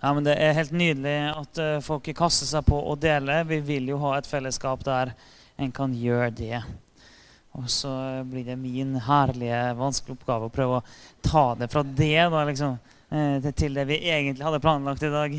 [0.00, 3.40] Ja, men Det er helt nydelig at uh, folk kaster seg på å dele.
[3.48, 5.10] Vi vil jo ha et fellesskap der
[5.58, 6.60] en kan gjøre det.
[7.58, 7.90] Og så
[8.28, 10.84] blir det min herlige, vanskelige oppgave å prøve å
[11.24, 12.76] ta det fra det da, liksom,
[13.10, 15.34] uh, til det vi egentlig hadde planlagt i dag.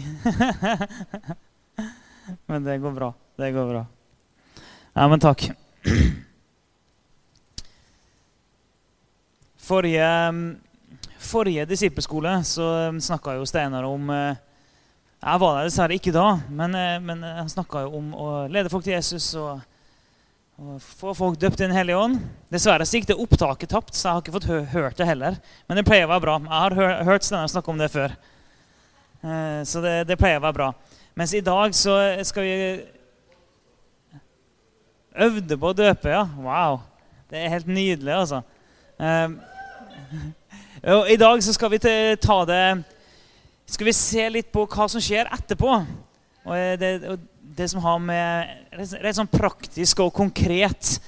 [2.51, 3.13] men det går bra.
[3.39, 3.85] Det går bra.
[4.91, 5.47] Ja, men takk.
[9.69, 10.11] Forrige,
[11.31, 12.67] forrige disippelskole så
[12.99, 14.45] snakka jo Steinar om uh,
[15.19, 18.85] jeg var der dessverre ikke da, men, eh, men han snakka om å lede folk
[18.85, 19.59] til Jesus og,
[20.55, 22.21] og få folk døpt i Den hellige ånd.
[22.53, 25.39] Dessverre så gikk det opptaket tapt, så jeg har ikke fått hø hørt det heller.
[25.67, 26.37] Men det pleier å være bra.
[26.45, 28.15] Jeg har hø hørt Steinar snakke om det før.
[29.19, 30.69] Eh, så det, det, pleier å være bra.
[31.19, 32.55] Mens i dag så skal vi
[35.19, 36.21] Øvde på å døpe, ja.
[36.39, 36.77] Wow.
[37.27, 38.39] Det er helt nydelig, altså.
[38.95, 39.33] Eh,
[41.11, 42.61] I dag så skal vi ta det
[43.73, 45.73] skal vi se litt på hva som skjer etterpå.
[46.45, 47.27] Og eh, det, og
[47.59, 50.99] det som har med Rett sånn praktisk og konkret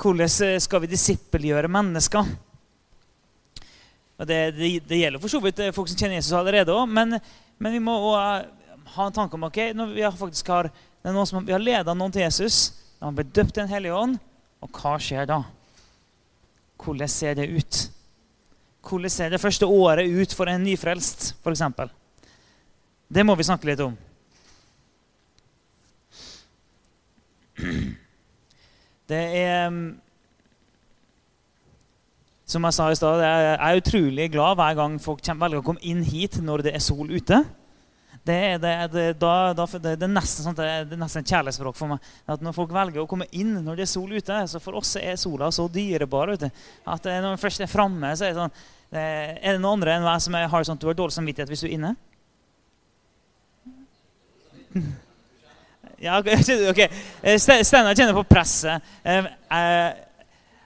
[0.00, 2.32] Hvordan eh, skal vi disippelgjøre mennesker?
[4.14, 6.86] Og det, det, det gjelder for så vidt eh, folk som kjenner Jesus allerede òg,
[6.90, 7.16] men,
[7.58, 11.16] men, vi må også ha en tanke om ok, når vi faktisk har, det er
[11.16, 13.96] noen som, vi har leda noen til Jesus, de har blitt døpt i Den hellige
[13.98, 14.18] ånd,
[14.62, 15.40] og hva skjer da?
[16.84, 17.80] Hvordan ser det ut?
[18.84, 21.62] Hvordan ser det første året ut for en nyfrelst, f.eks.?
[23.14, 23.94] Det må vi snakke litt om.
[29.08, 30.00] Det er mm,
[32.50, 35.80] Som jeg sa i stad, jeg er utrolig glad hver gang folk velger å komme
[35.80, 37.40] inn hit når det er sol ute.
[38.24, 41.92] Det er, det, det, da, da, det, er nesten sånn, det er nesten kjærlighetsspråk for
[41.92, 42.06] meg.
[42.24, 44.94] At Når folk velger å komme inn når det er sol ute, så for oss
[44.96, 46.32] er sola så dyrebar.
[46.32, 46.48] Ute,
[46.88, 48.56] at når den først er framme, så er det sånn
[48.94, 51.64] Er det noen andre enn meg som har sånn at du har dårlig samvittighet hvis
[51.66, 51.94] du er inne?
[56.04, 56.80] Ja, ok.
[57.22, 58.82] Eh, Steinar kjenner på presset.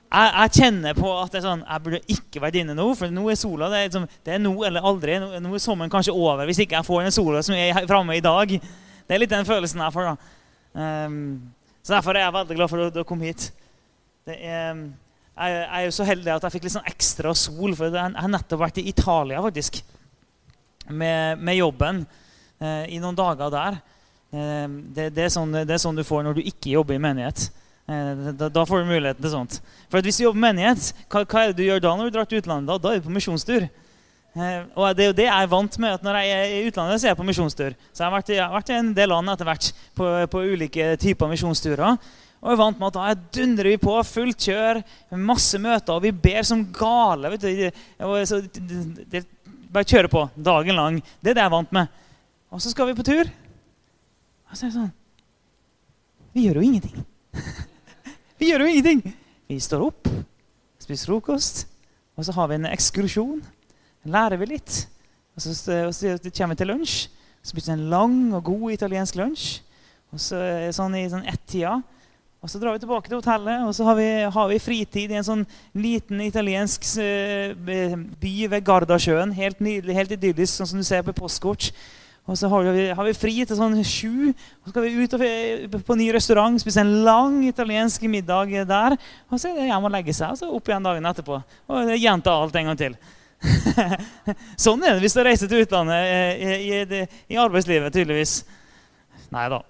[0.09, 3.13] Jeg, jeg, kjenner på at det er sånn, jeg burde ikke vært inne nå, for
[3.13, 5.19] nå er sola det er, liksom, det er nå eller aldri.
[5.21, 8.17] Nå, nå er sommeren kanskje over hvis ikke jeg får den sola som er framme
[8.17, 8.55] i dag.
[8.57, 10.09] Det er litt den følelsen jeg får.
[10.09, 10.33] da.
[10.79, 11.19] Um,
[11.83, 13.51] så Derfor er jeg veldig glad for at du kom hit.
[14.29, 17.93] Er, jeg, jeg, er jo så heldig at jeg fikk litt sånn ekstra sol, for
[17.93, 19.81] jeg har nettopp vært i Italia faktisk,
[20.89, 22.03] med, med jobben
[22.65, 23.81] uh, i noen dager der.
[24.33, 27.05] Uh, det, det, er sånn, det, er sånn, du får når du ikke jobber i
[27.11, 27.51] menighet.
[27.89, 29.59] Eh, da, da får du muligheten til sånt.
[29.89, 32.17] For Hvis du jobber med menighet, hva, hva, er det du gjør da når du
[32.19, 32.69] drar til utlandet?
[32.69, 33.65] Da, da er du på misjonstur.
[34.37, 35.97] Eh, og Det er jo det jeg er vant med.
[35.97, 37.77] at Når jeg er i utlandet, så er jeg på misjonstur.
[37.93, 40.43] Så jeg har vært, jeg har vært i en del land etter hvert på, på
[40.53, 41.97] ulike typer misjonsturer.
[42.39, 44.79] Og jeg er vant med at da dundrer vi på, fullt kjør,
[45.19, 47.33] masse møter, og vi ber som gale.
[47.33, 47.81] vet du.
[48.29, 49.25] Så, det, det,
[49.73, 51.01] bare kjøre på dagen lang.
[51.19, 51.89] Det er det jeg er vant med.
[52.53, 53.33] Og så skal vi på tur.
[54.49, 54.95] Og så er det sånn
[56.37, 57.03] Vi gjør jo ingenting.
[58.39, 59.03] vi gjør jo ingenting.
[59.49, 60.09] Vi står opp,
[60.83, 61.67] spiser frokost,
[62.19, 63.41] og så har vi en ekskursjon.
[64.09, 64.81] Lærer vi litt.
[65.37, 65.55] Og så,
[65.87, 66.97] og så kommer vi til lunsj.
[67.43, 69.61] Så spiser vi en lang og god italiensk lunsj.
[70.13, 70.41] Og så
[70.75, 71.79] sånn i sånn ett-tida.
[72.39, 75.17] Og så drar vi tilbake til hotellet, og så har vi, har vi fritid i
[75.19, 75.41] en sånn
[75.75, 79.35] liten italiensk uh, by ved Gardasjøen.
[79.35, 81.73] Helt nydelig, helt idyllisk, sånn som du ser på postkort.
[82.29, 84.29] Og så har vi, har vi, fri til sånn sju.
[84.29, 85.15] Og så skal vi ut
[85.87, 88.99] på en ny restaurant, spise en lang italiensk middag der.
[89.33, 91.41] Og så er det hjem og legge seg, og så opp igjen dagen etterpå.
[91.73, 92.99] Og gjenta alt en gang til.
[94.67, 97.03] sånn er det hvis du reiser til utlandet eh, i, i,
[97.33, 98.43] i arbeidslivet, tydeligvis.
[99.33, 99.63] Nei da.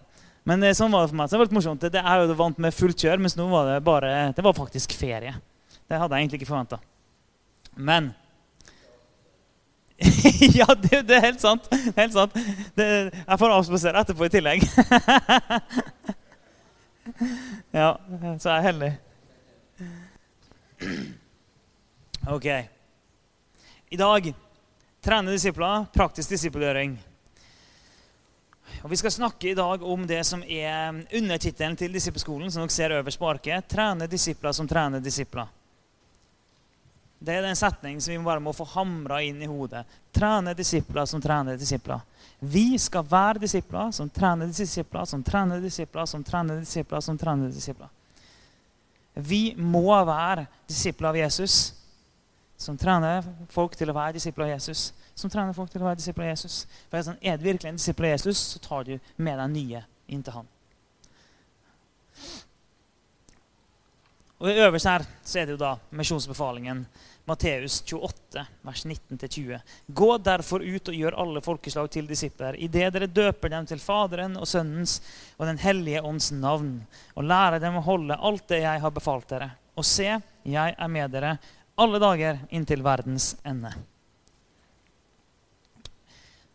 [0.49, 1.29] Men eh, sånn var det for meg.
[1.29, 1.91] Så det var litt morsomt.
[1.95, 4.99] Det er jo vant med fullt kjør, mens nå var det bare Det var faktisk
[4.99, 5.37] ferie.
[5.89, 6.81] Det hadde jeg egentlig ikke forventa.
[7.79, 8.11] Men
[10.59, 11.67] ja, det, det, er helt sant.
[11.97, 12.35] Helt sant.
[12.79, 14.63] Det, jeg får avspasere etterpå i tillegg.
[17.81, 17.89] ja,
[18.39, 18.93] så er jeg heldig.
[22.31, 22.47] Ok.
[23.89, 24.35] I dag
[25.03, 26.99] trene disipler, praktisk disippelgjøring.
[28.85, 32.77] Og Vi skal snakke i dag om det som er undertittelen til disippelskolen, som dere
[32.77, 33.67] ser øverst på arket.
[33.67, 35.47] Trene disipler som trener disipler.
[37.19, 39.83] Det er den setningen som vi bare må få hamra inn i hodet.
[40.15, 42.01] Trene disipler som trener disipler.
[42.39, 47.51] Vi skal være disipler som trener disipler, som trener disipler, som trener disipler, som trener
[47.51, 47.91] disipler.
[49.19, 51.57] Vi må være disipler av Jesus,
[52.59, 54.93] som trener folk til å være disipler av Jesus.
[55.19, 56.61] Som trener folk til å være disipler av Jesus.
[56.91, 59.83] For sånn, Er du virkelig en disippel av Jesus, så tar du med deg nye
[60.07, 60.47] inn til han.
[64.39, 66.85] Og Øverst her så er det jo da misjonsbefalingen.
[67.29, 69.59] Matteus 28, vers 19-20.
[69.87, 74.39] Gå derfor ut og gjør alle folkeslag til disipler, idet dere døper dem til Faderen
[74.41, 75.01] og Sønnens
[75.37, 76.87] og Den hellige ånds navn,
[77.19, 79.51] og lærer dem å holde alt det jeg har befalt dere.
[79.77, 80.09] Og se,
[80.49, 81.37] jeg er med dere
[81.79, 83.75] alle dager inntil verdens ende.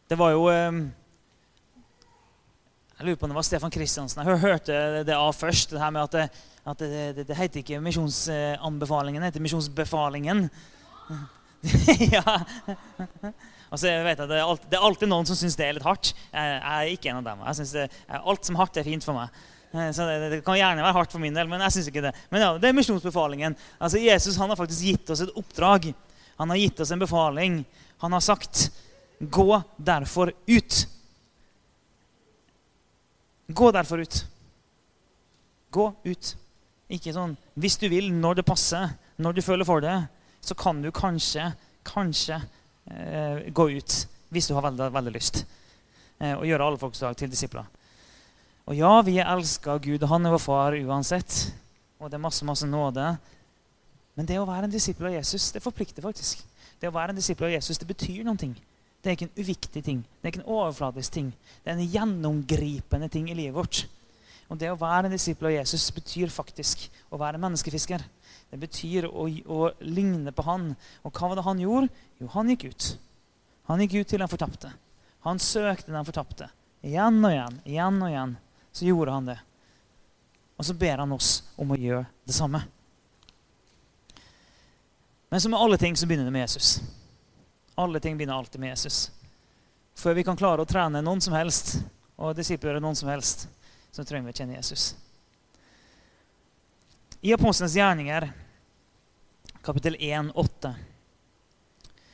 [0.07, 0.81] Det var jo eh,
[2.97, 4.75] Jeg lurer på om det var Stefan Kristiansen jeg hørte
[5.07, 5.71] det av først.
[5.71, 6.25] det her med at det,
[6.63, 10.45] at det, det, det heter ikke misjonsanbefalingen, det heter misjonsbefalingen.
[12.15, 12.23] ja.
[13.73, 15.75] Altså, jeg vet at det er, alltid, det er alltid noen som syns det er
[15.77, 16.13] litt hardt.
[16.29, 17.43] Jeg, er ikke en av dem.
[17.47, 17.87] Jeg synes det,
[18.19, 19.43] Alt som hardt er fint for meg.
[19.73, 22.05] Eh, så det, det, kan gjerne være hardt for min del, men jeg synes ikke
[22.05, 22.13] det.
[22.31, 23.57] Men ja, det er misjonsbefalingen.
[23.79, 25.89] Altså, Jesus han har faktisk gitt oss et oppdrag.
[26.39, 27.63] Han har gitt oss en befaling.
[28.03, 28.69] Han har sagt,
[29.19, 30.87] 'Gå derfor ut'.
[33.47, 34.25] Gå derfor ut.
[35.71, 36.35] Gå ut.
[36.91, 39.95] Ikke sånn hvis du vil, når det passer, når du føler for det,
[40.43, 41.51] så kan du kanskje,
[41.87, 42.41] kanskje
[42.91, 43.99] eh, gå ut
[44.33, 45.43] hvis du har veldig, veldig lyst.
[46.19, 47.67] Eh, og gjøre alle folkeslag til disipler.
[48.67, 51.37] Og ja, vi er elska av Gud, og han er vår far uansett.
[51.99, 53.05] Og det er masse, masse nåde.
[54.17, 56.43] Men det å være en disippel av Jesus, det forplikter faktisk.
[56.79, 58.55] Det å være en disippel av Jesus, det betyr ting.
[59.03, 59.99] Det er ikke en uviktig ting.
[60.19, 61.33] Det er ikke en overfladisk ting.
[61.63, 63.83] Det er en gjennomgripende ting i livet vårt.
[64.53, 68.03] Og det å være en disippel av Jesus betyr faktisk å være menneskefisker.
[68.53, 70.67] Det betyr å, å, ligne på han.
[71.01, 72.03] Og hva var det han gjorde?
[72.21, 72.89] Jo, han gikk ut.
[73.71, 74.69] Han gikk ut til den fortapte.
[75.25, 76.51] Han søkte den fortapte.
[76.85, 78.35] Igjen og igjen, igjen og igjen.
[78.77, 79.39] Så gjorde han det.
[80.61, 82.61] Og så ber han oss om å gjøre det samme.
[85.33, 86.75] Men som med alle ting så begynner det med Jesus.
[87.73, 89.07] Alle ting begynner alltid med Jesus.
[89.97, 91.79] Før vi kan klare å trene noen som helst,
[92.21, 93.47] og disipler noen som helst,
[93.93, 94.95] så trenger vi å kjenne Jesus.
[97.21, 98.25] I Apostelens gjerninger,
[99.61, 100.73] kapittel 1, 8,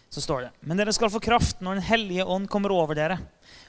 [0.10, 3.18] så står det Men dere skal få kraft når Den hellige ånd kommer over dere.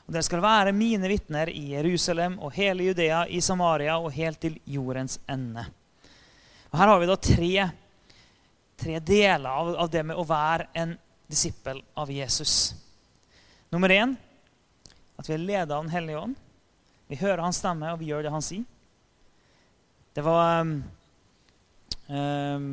[0.06, 4.40] Og dere skal være mine vitner i Jerusalem og hele Judea, i Samaria og helt
[4.42, 5.64] til jordens ende.
[6.72, 7.68] Og Her har vi da tre,
[8.80, 10.96] tre deler av, av, det med å være en
[11.30, 12.74] disippel av Jesus.
[13.70, 14.16] Nummer én
[15.20, 16.38] at vi er ledet av Den hellige ånd.
[17.10, 18.62] Vi hører hans stemme, og vi gjør det han sier.
[20.14, 20.76] Det var um,
[22.06, 22.68] um,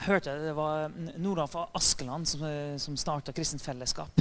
[0.00, 2.44] Jeg hørte det var Noralf Askeland som,
[2.80, 4.20] som starta Kristent Fellesskap.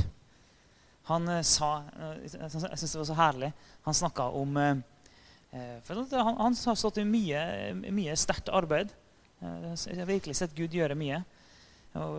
[1.11, 3.53] Han uh, sa uh, Jeg syns det var så herlig.
[3.83, 4.59] Han snakka om
[5.85, 7.39] for han, han, har stått i mye,
[7.93, 8.89] mye sterkt arbeid.
[9.37, 11.19] Jeg har virkelig sett Gud gjøre mye.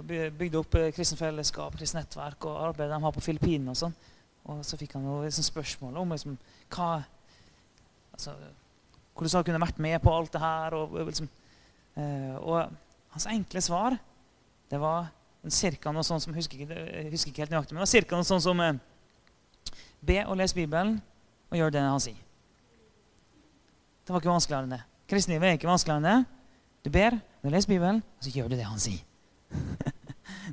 [0.07, 3.75] Bygde opp Kristent Fellesskap, Kristent Nettverk og arbeidet de har på Filippinene.
[3.75, 3.97] og sånn.
[4.51, 6.39] Og så fikk han jo liksom, spørsmål om liksom,
[6.75, 6.91] hva
[8.13, 8.37] altså,
[9.15, 10.75] Hvordan han kunne vært med på alt det her.
[10.75, 11.29] Og, liksom,
[11.95, 12.73] eh, og
[13.15, 13.95] hans enkle svar
[14.73, 15.07] det var
[15.55, 17.93] cirka noe sånn som jeg husker ikke, jeg husker ikke helt nøyaktig, men det var
[17.93, 18.81] cirka noe sånn som eh,
[20.05, 20.97] Be og les Bibelen
[21.53, 22.19] og gjør det han sier.
[24.05, 24.83] Det var ikke vanskeligere enn det.
[25.09, 26.43] Kristenlivet er ikke vanskeligere enn det.
[26.85, 29.05] Du ber, du leser Bibelen, og så gjør du det han sier.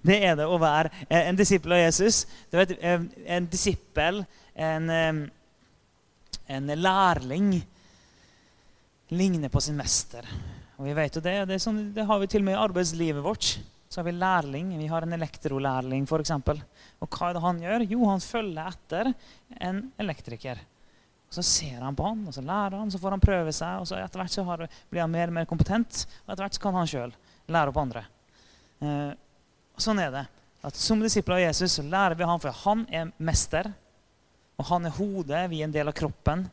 [0.05, 0.91] det er det å være
[1.21, 2.23] en disippel av Jesus.
[2.53, 4.23] Vet, En disippel,
[4.55, 4.89] en,
[6.47, 7.53] en lærling,
[9.11, 10.27] ligner på sin mester.
[10.79, 13.23] Og vi vet jo det, det, sånn, det har vi til og med i arbeidslivet
[13.25, 13.53] vårt.
[13.91, 14.69] Så har vi lærling.
[14.79, 16.31] Vi har en elektrolærling, f.eks.
[17.03, 17.83] Og hva er det han gjør?
[17.91, 19.11] Jo, han følger etter
[19.59, 20.61] en elektriker.
[21.27, 23.83] Og Så ser han på han, og så lærer han, så får han prøve seg.
[23.83, 26.57] og så Etter hvert så har, blir han mer og mer kompetent, og etter hvert
[26.57, 27.13] så kan han sjøl
[27.51, 28.03] lære opp andre.
[28.81, 29.11] Eh,
[29.83, 30.25] sånn er det.
[30.61, 33.71] At Som disipler av Jesus så lærer vi han, for han er mester.
[34.61, 36.45] Og han er hodet, vi er en del av kroppen.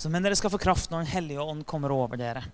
[0.00, 2.44] Så, men dere skal få kraft når Den hellige ånd kommer over dere.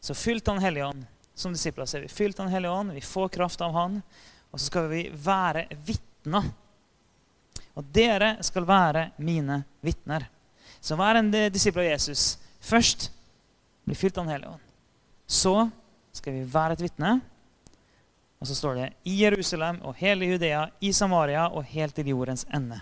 [0.00, 1.04] Så fylt av Den hellige ånd.
[1.34, 4.00] Som disipler så er vi fylt av Den hellige ånd, vi får kraft av Han.
[4.50, 6.48] Og så skal vi være vitner.
[7.76, 10.24] Og dere skal være mine vitner.
[10.80, 12.38] Så vær en disippel av Jesus.
[12.62, 13.10] Først
[13.84, 14.64] bli fylt av Den hellige ånd.
[15.26, 15.54] Så
[16.18, 17.16] skal vi være et vitne.
[18.38, 22.46] Og så står det i Jerusalem og hele Judea, i Samaria og helt til jordens
[22.54, 22.78] ende.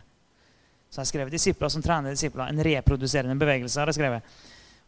[0.91, 2.49] Så jeg skrev disipler som trener disipler.
[2.49, 3.81] En reproduserende bevegelse.
[3.81, 4.37] har jeg skrevet.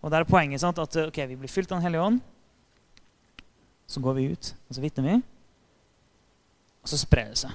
[0.02, 2.21] Og der er poenget sant, at okay, vi blir fylt av Den hellige ånd.
[3.88, 5.17] Så går vi ut, og så vitner vi.
[6.83, 7.50] Og så sprer det seg.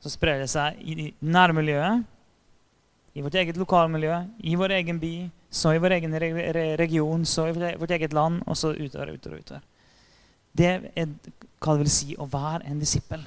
[0.00, 2.04] Så sprer det seg i nærmiljøet,
[3.16, 5.14] i vårt eget lokalmiljø, i vår egen by,
[5.56, 6.18] så i vår egen
[6.78, 9.40] region, så i vårt eget land, og så utover og utover.
[9.40, 9.64] utover.
[10.56, 11.08] Det er
[11.60, 13.24] hva det vil si å være en disippel.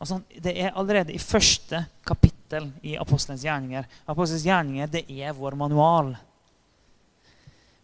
[0.00, 3.86] Altså, det er allerede i første kapittel i Apostelens gjerninger.
[4.06, 6.14] Apostelens gjerninger det er vår manual.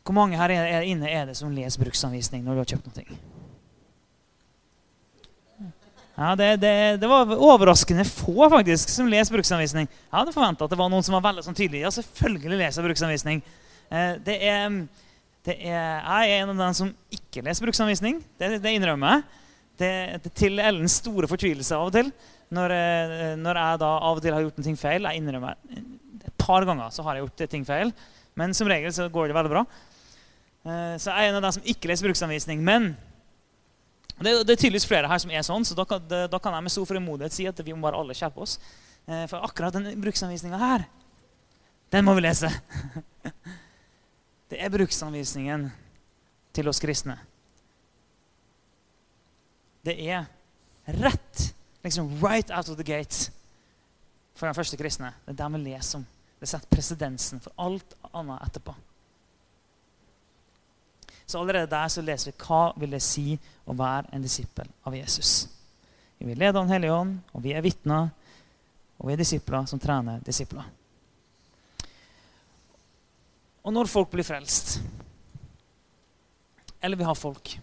[0.03, 3.21] Hvor mange her er inne er det som leser bruksanvisning når du har kjøpt noe?
[6.13, 9.87] Ja, det, det, det, var overraskende få faktisk som leser bruksanvisning.
[9.89, 11.87] Jeg hadde forventa at det var noen som var veldig sånn tydelig.
[11.87, 13.41] Ja, selvfølgelig leser bruksanvisning.
[13.89, 14.75] Eh, det er,
[15.49, 18.21] det er, jeg er en av dem som ikke leser bruksanvisning.
[18.37, 19.25] Det, det innrømmer jeg.
[20.37, 22.11] Til Ellens store fortvilelse av og til.
[22.53, 25.09] Når, eh, når, jeg da av og til har gjort en ting feil.
[25.09, 27.95] Jeg innrømmer Et par ganger så har jeg gjort ting feil.
[28.37, 29.65] Men som regel så går det veldig bra.
[30.69, 32.61] Eh, så jeg er en av dem som ikke leser bruksanvisning.
[32.61, 32.93] Men
[34.25, 36.55] det, det, er tydeligvis flere her som er sånn, så da kan, det, da kan
[36.57, 38.59] jeg med stor frimodighet si at vi må bare alle skjerpe oss.
[39.07, 40.87] Eh, for akkurat den bruksanvisninga her,
[41.93, 42.51] den må vi lese.
[44.53, 45.71] Det er bruksanvisningen
[46.53, 47.15] til oss kristne.
[49.81, 50.27] Det er
[51.01, 51.45] rett,
[51.81, 53.33] liksom right out of the gate,
[54.37, 55.15] for den første kristne.
[55.25, 56.05] Det er det vi leser om.
[56.37, 58.75] Det setter presedensen for alt annet etterpå.
[61.27, 64.97] Så allerede der så leser vi hva vil det si å være en disippel av
[64.97, 65.49] Jesus.
[66.19, 68.11] Vi vil lede Den hellige ånd, og vi er vitner,
[68.99, 70.67] og vi er disipler som trener disipler.
[73.63, 74.81] Og når folk blir frelst,
[76.83, 77.55] eller vi har folk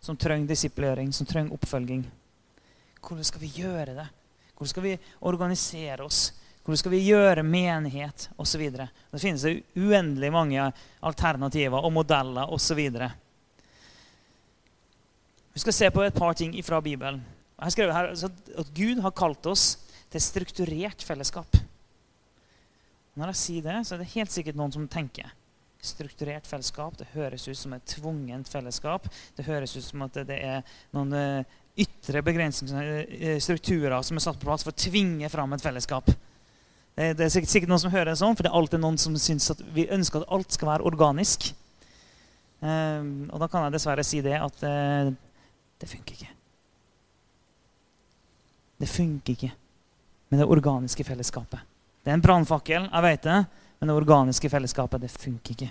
[0.00, 2.04] som trenger disiplering, som trenger oppfølging,
[3.00, 4.08] hvordan skal vi gjøre det?
[4.56, 6.32] Hvordan skal vi organisere oss?
[6.64, 8.64] Hvordan skal vi gjøre menighet osv.
[8.72, 9.44] Det finnes
[9.76, 10.64] uendelig mange
[11.00, 12.80] alternativer og modeller osv.
[15.56, 17.22] Vi skal se på et par ting fra Bibelen.
[17.56, 18.10] Jeg har skrevet her
[18.60, 19.78] at Gud har kalt oss
[20.12, 21.56] til strukturert fellesskap.
[23.16, 25.32] Når jeg sier det, så er det helt sikkert noen som tenker
[25.80, 26.98] strukturert fellesskap.
[27.00, 29.08] Det høres ut som et tvungent fellesskap.
[29.32, 34.28] Det høres ut som at det er noen eh, ytre begrensninger, eh, strukturer som er
[34.28, 36.12] satt på plass for å tvinge fram et fellesskap.
[36.96, 39.54] Det, er sikkert, noen som hører det sånn, for det er alltid noen som syns
[39.56, 41.54] at vi ønsker at alt skal være organisk.
[42.60, 44.62] Um, og da kan jeg dessverre si det at
[45.80, 46.32] det funker ikke.
[48.76, 49.52] Det funker ikke
[50.28, 51.60] med det organiske fellesskapet.
[52.04, 53.38] Det er en brannfakkel, jeg vet det,
[53.78, 55.70] men det organiske fellesskapet, det funker ikke.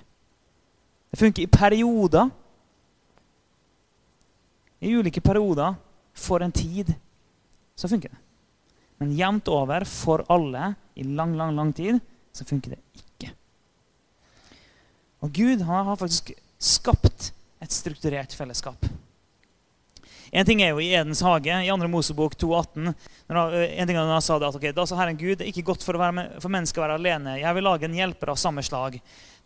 [1.11, 2.29] Det funker i perioder.
[4.81, 5.77] I ulike perioder
[6.13, 6.93] for en tid
[7.75, 8.19] så funker det.
[8.97, 11.99] Men jevnt over for alle i lang, lang, lang tid
[12.35, 13.31] så funker det ikke.
[15.23, 17.31] Og Gud har faktisk skapt
[17.63, 18.85] et strukturert fellesskap.
[20.35, 21.87] En ting er jo i Edens hage, i 2.
[21.87, 22.89] Mosebok 2,18.
[23.31, 25.51] En ting er når han sa det at okay, da sa Herren Gud, det er
[25.53, 27.37] ikke godt for, med, for mennesker å være alene.
[27.39, 28.97] Jeg vil lage en hjelper av samme slag.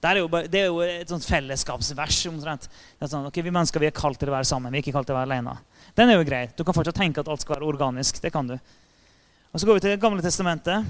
[0.02, 2.24] Det er jo, det er jo et sånt fellesskapsvers.
[2.32, 2.66] omtrent.
[3.04, 5.12] Sånn, ok, Vi mennesker vi er kalt til å være sammen, vi er ikke kalt
[5.12, 5.56] til å være alene.
[5.94, 6.42] Den er jo grei.
[6.58, 8.22] Du kan fortsatt tenke at alt skal være organisk.
[8.24, 8.58] det kan du.
[8.58, 10.86] Og Så går vi til Det gamle testamentet.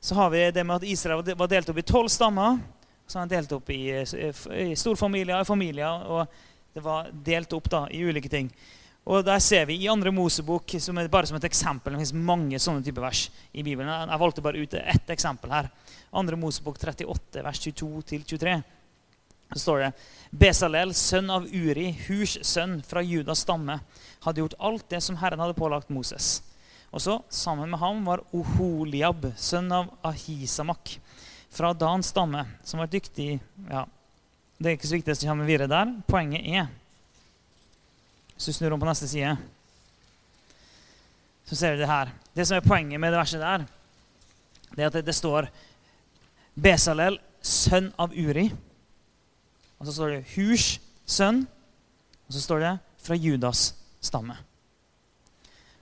[0.00, 2.58] Så har vi det med at Israel var delt opp i tolv stammer.
[3.08, 6.04] Så han delt opp i, i storfamilier og familier.
[6.12, 6.26] Og
[6.74, 8.50] det var delt opp da, i ulike ting.
[9.04, 12.26] Og der ser vi i andre Mosebok, som er bare som et eksempel Det finnes
[12.30, 13.90] mange sånne typer vers i Bibelen.
[13.92, 15.68] Jeg valgte bare ut ett eksempel her.
[16.14, 18.54] Andre Mosebok 38, vers 22-23.
[19.52, 19.90] Så står det
[20.34, 23.76] Besalel, sønn av Uri, Hurs sønn fra Judas stamme,
[24.24, 26.38] hadde gjort alt det som Herren hadde pålagt Moses.
[26.94, 30.96] Og så, Sammen med ham var Oholiab, sønn av Ahisamak,
[31.54, 33.36] fra Dans stamme, som var dyktig
[33.68, 33.84] ja,
[34.58, 35.92] Det er ikke så viktig, så kommer videre der.
[36.08, 36.66] Poenget er
[38.34, 39.36] Hvis du snur om på neste side,
[41.44, 42.10] så ser du det her.
[42.34, 43.66] Det som er poenget med det verset der,
[44.74, 45.48] det er at det, det står
[46.54, 48.48] Besalel, sønn av Uri.
[49.78, 51.44] Og så står det Hurs sønn.
[52.24, 52.72] Og så står det
[53.04, 54.36] fra Judas stamme.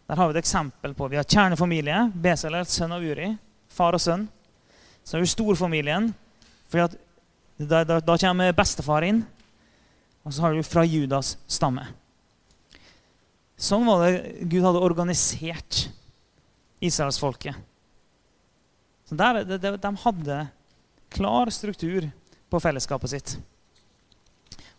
[0.08, 2.10] Der har vi et eksempel på Vi har kjernefamilie.
[2.14, 3.30] Besalel, sønn av Uri.
[3.72, 4.26] Far og sønn.
[5.04, 6.10] Så har vi storfamilien.
[6.68, 6.82] For
[7.58, 9.22] da, da, da, kommer bestefar inn.
[10.24, 11.86] Og så har du fra Judas stamme.
[13.62, 15.84] Sånn var det Gud hadde organisert
[16.82, 17.54] israelsfolket.
[19.12, 20.38] Der, de, de hadde
[21.12, 22.08] klar struktur
[22.50, 23.34] på fellesskapet sitt.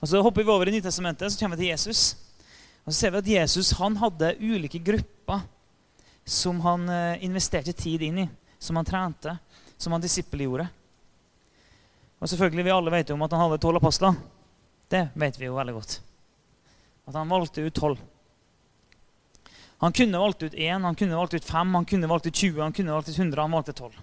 [0.02, 2.02] Og Så hopper vi over i Nytestamentet, så kommer vi til Jesus.
[2.84, 5.46] Og så ser vi at Jesus han hadde ulike grupper
[6.28, 9.38] som han eh, investerte tid inn i, som han trente,
[9.78, 10.68] som han disippelgjorde.
[12.20, 14.16] Og selvfølgelig, Vi alle vet jo om at han hadde tolv apostler.
[14.92, 16.02] Det vet vi jo veldig godt.
[17.08, 18.04] At han valgte ut tolv.
[19.82, 22.62] Han kunne valgt ut én, han kunne valgt ut fem, han kunne valgt ut 20,
[22.62, 23.42] han kunne valgt ut 100.
[23.42, 23.98] Han valgte tolv.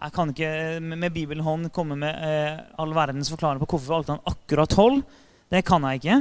[0.00, 0.50] Jeg kan ikke
[0.80, 5.02] med Bibelen hånd komme med eh, all verdens forklaring på hvorfor valgte han akkurat tolv.
[5.50, 6.20] Det kan jeg ikke.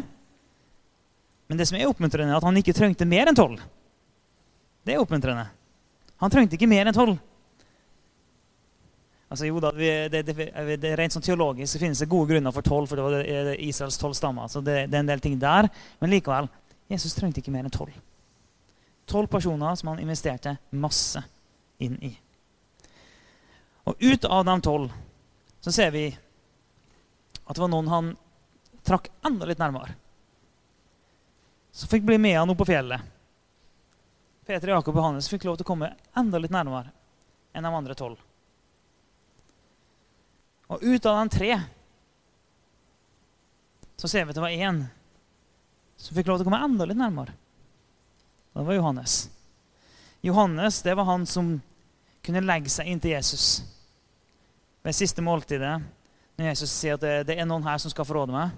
[1.49, 3.61] Men det som er oppmuntrende, er at han ikke trengte mer enn tolv.
[4.83, 5.47] Det er oppmuntrende.
[6.19, 7.15] Han trengte ikke mer enn tolv.
[9.29, 10.35] Altså, jo da, det, det,
[10.81, 13.99] det, Rent sånn teologisk så finnes det gode grunner for tolv, for det var Israels
[14.01, 14.49] tolv stammer.
[14.49, 15.69] så det, det, er en del ting der.
[16.01, 16.49] Men likevel,
[16.89, 17.93] Jesus trengte ikke mer enn tolv.
[19.09, 21.23] Tolv personer som han investerte masse
[21.81, 22.11] inn i.
[23.89, 24.91] Og ut av de tolv
[25.59, 26.05] så ser vi
[27.45, 28.11] at det var noen han
[28.85, 29.95] trakk enda litt nærmere.
[31.71, 33.01] Som fikk bli med han opp på fjellet.
[34.45, 36.93] Peter, Jakob og Hannes fikk lov til å komme enda litt nærmere
[37.53, 38.21] enn de andre tolv.
[40.69, 41.51] Og ut av de tre
[43.97, 44.83] så ser vi at det var én
[45.97, 47.33] som fikk lov til å komme enda litt nærmere.
[48.53, 49.29] Det var Johannes.
[50.21, 51.61] Johannes det var han som
[52.25, 53.63] kunne legge seg inntil Jesus
[54.83, 55.77] ved siste måltidet.
[56.39, 58.53] Når Jesus sier at det, det er noen her som skal forråde meg,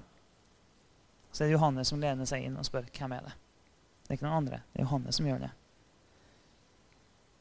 [1.31, 4.19] så er det Johannes som lener seg inn og spør hvem er det Det er
[4.19, 4.61] ikke noen andre.
[4.73, 5.51] Det er Johannes som gjør det.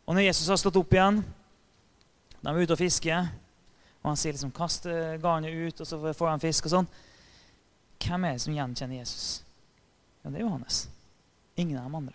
[0.06, 1.22] Og når Jesus har stått opp igjen,
[2.40, 3.28] de er ute og fisker
[4.00, 4.86] og han sier liksom 'kast
[5.20, 6.88] garnet ut', og så får han fisk og sånn.
[8.00, 9.44] Hvem er det som gjenkjenner Jesus?
[10.24, 10.88] Ja, det er Johannes.
[11.56, 12.14] Ingen av de andre.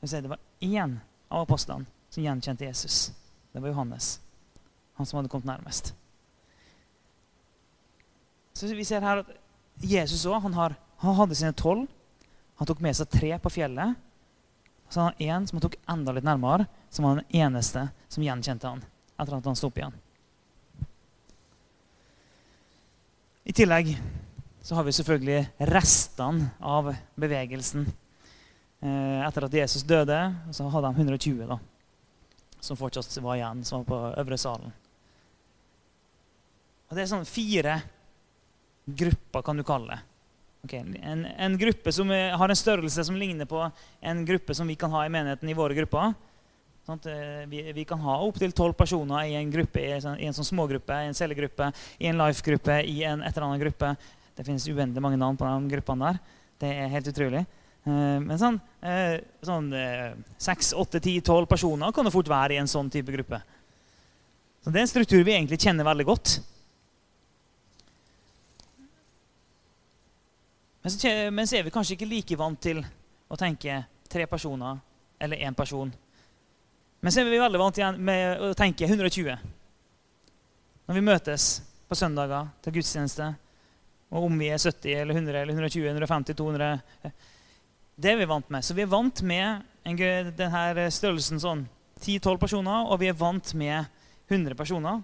[0.00, 3.12] Det var én av apostlene som gjenkjente Jesus.
[3.52, 4.20] Det var Johannes.
[4.96, 5.94] Han som hadde kommet nærmest.
[8.52, 9.30] Så vi ser her at
[9.80, 11.86] Jesus òg han, han, hadde sine tolv.
[12.60, 13.96] Han tok med seg tre på fjellet.
[14.88, 17.86] Og så hadde han én som han tok enda litt nærmere, som var den eneste
[18.08, 18.82] som gjenkjente han
[19.20, 19.96] etter at han sto opp igjen.
[23.44, 23.94] I tillegg
[24.64, 27.86] så har vi selvfølgelig restene av bevegelsen.
[28.80, 30.18] Eh, etter at Jesus døde,
[30.56, 31.58] så hadde de 120 da,
[32.64, 34.72] som fortsatt var igjen, som var på øvre salen.
[36.88, 37.76] Og Det er sånn fire
[38.88, 40.00] grupper, kan du kalle det.
[40.64, 40.80] Okay.
[41.00, 43.62] En, en, gruppe som har en størrelse som ligner på
[44.00, 46.12] en gruppe som vi kan ha i menigheten i våre grupper.
[46.84, 47.00] Sånn
[47.48, 50.36] vi, vi, kan ha opptil tolv personer i en gruppe, i en, sånn, i en
[50.36, 51.70] sånn smågruppe, i en cellegruppe,
[52.00, 53.94] i en life-gruppe, i en et eller annet gruppe.
[54.36, 56.38] Det finnes uendelig mange navn på de gruppene der.
[56.60, 57.44] Det er helt utrolig.
[57.44, 62.56] Uh, men sånn, uh, sånn uh, seks, åtte, ti, tolv personer kan det fort være
[62.56, 63.40] i en sånn type gruppe.
[64.60, 66.34] Så Det er en struktur vi egentlig kjenner veldig godt.
[70.80, 72.84] Men så, men så er vi kanskje ikke like vant til
[73.28, 74.80] å tenke tre personer
[75.20, 75.90] eller én person
[77.00, 79.36] men så er vi veldig vant igjen med å tenke 120.
[80.88, 81.46] Når vi møtes
[81.88, 83.28] på søndager til gudstjeneste,
[84.10, 87.12] og om vi er 70 eller 100 eller 120, 150, 200
[88.00, 88.64] Det er vi vant med.
[88.64, 91.66] Så vi er vant med denne størrelsen sånn
[92.00, 93.90] 10-12 personer, og vi er vant med
[94.30, 95.02] 100 personer.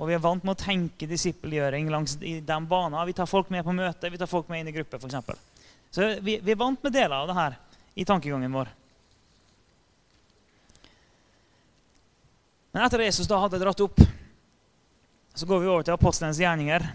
[0.00, 2.96] Og vi er vant med å tenke disippelgjøring langs i den banen.
[3.04, 5.44] Vi tar folk med på møte, vi tar folk med inn i gruppe, f.eks.
[5.92, 7.58] Så vi, vi, er vant med deler av det her
[8.00, 8.72] i tankegangen vår.
[12.70, 14.00] Men etter at Jesus da hadde dratt opp,
[15.34, 16.86] så går vi over til apostelens gjerninger.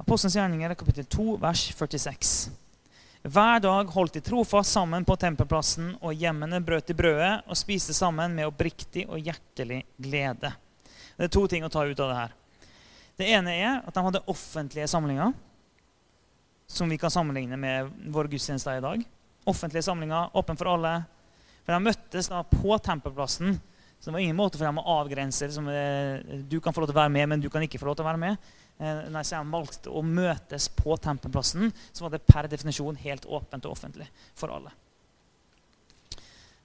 [0.00, 2.38] Apostelens gjerninger, kapittel 2, vers 46.
[3.26, 7.94] Hver dag holdt de trofast sammen på tempelplassen, og hjemmene brøt de brødet og spiste
[7.96, 10.52] sammen med oppriktig og hjertelig glede.
[11.16, 12.36] Det er to ting å ta ut av det her.
[13.18, 15.34] Det ene er at de hadde offentlige samlinger,
[16.70, 19.02] som vi kan sammenligne med vår gudstjeneste i dag.
[19.50, 20.94] Offentlige samlinger, åpen for alle.
[21.64, 23.58] For De møttes da på tempelplassen
[23.98, 25.70] så det var ingen måte for dem å avgrense liksom,
[26.46, 28.04] Du kan få lov til å være med, men du kan ikke få lov til
[28.04, 28.50] å være med.
[28.76, 33.64] Eh, når jeg valgte å møtes på tempelplassen, så var det per definisjon helt åpent
[33.64, 34.72] og offentlig for alle.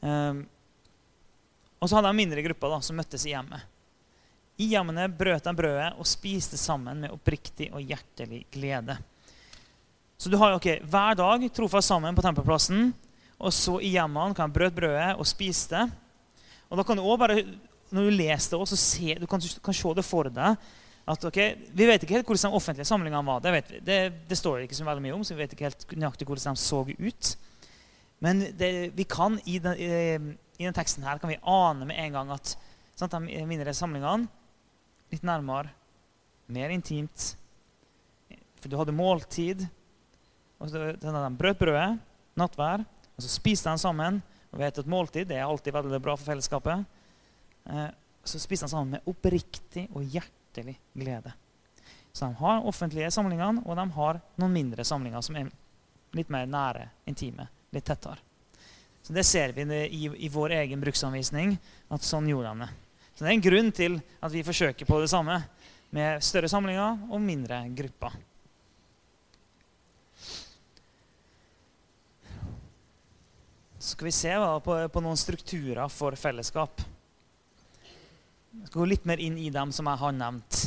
[0.02, 0.42] Um,
[1.80, 3.64] og så hadde jeg mindre grupper da, som møttes i hjemmet.
[4.62, 8.98] I hjemmene brøt de brødet og spiste sammen med oppriktig og hjertelig glede.
[10.22, 12.92] Så du har ok, hver dag trofast sammen på tempelplassen.
[13.42, 15.88] Og så i hjemmene kan de brøt brødet og spiste.
[16.70, 17.40] Og da kan du også bare,
[17.92, 20.70] Når du leser det, også, se, du kan, kan se det for deg
[21.10, 23.42] at okay, Vi vet ikke helt hvordan de offentlige samlingene var.
[23.42, 23.80] Det, vi.
[23.86, 23.98] det,
[24.30, 26.58] det står det ikke så veldig mye om, så vi vet ikke helt nøyaktig hvordan
[26.58, 27.32] de så ut.
[28.22, 32.18] Men det, vi kan i den, i, den, teksten her kan vi ane med en
[32.20, 32.54] gang at
[32.94, 34.30] sant, de mindre samlingene
[35.12, 35.74] litt nærmere,
[36.52, 37.32] mer intimt.
[38.62, 39.66] For du hadde måltid.
[40.62, 41.98] og så De brøt brødet,
[42.38, 42.86] nattvær,
[43.16, 44.22] og så spiste de sammen.
[44.52, 46.84] Og vet at Måltid det er alltid veldig bra for fellesskapet.
[47.72, 47.90] Eh,
[48.28, 50.04] så spiste de sammen med oppriktig og
[50.52, 51.34] hjertelig glede.
[52.12, 55.52] Så de har offentlige samlinger, og de har noen mindre samlinger som er
[56.14, 58.20] litt mer nære, intime, litt tettere.
[59.02, 61.58] Så Det ser vi i, i vår egen bruksanvisning,
[61.90, 62.70] at sånn gjorde de det.
[63.16, 65.42] Så Det er en grunn til at vi forsøker på det samme,
[65.92, 68.14] med større samlinger og mindre grupper.
[73.80, 76.84] Så skal vi se på, på noen strukturer for fellesskap.
[78.52, 80.58] Jeg skal gå litt mer inn i dem som jeg har nevnt.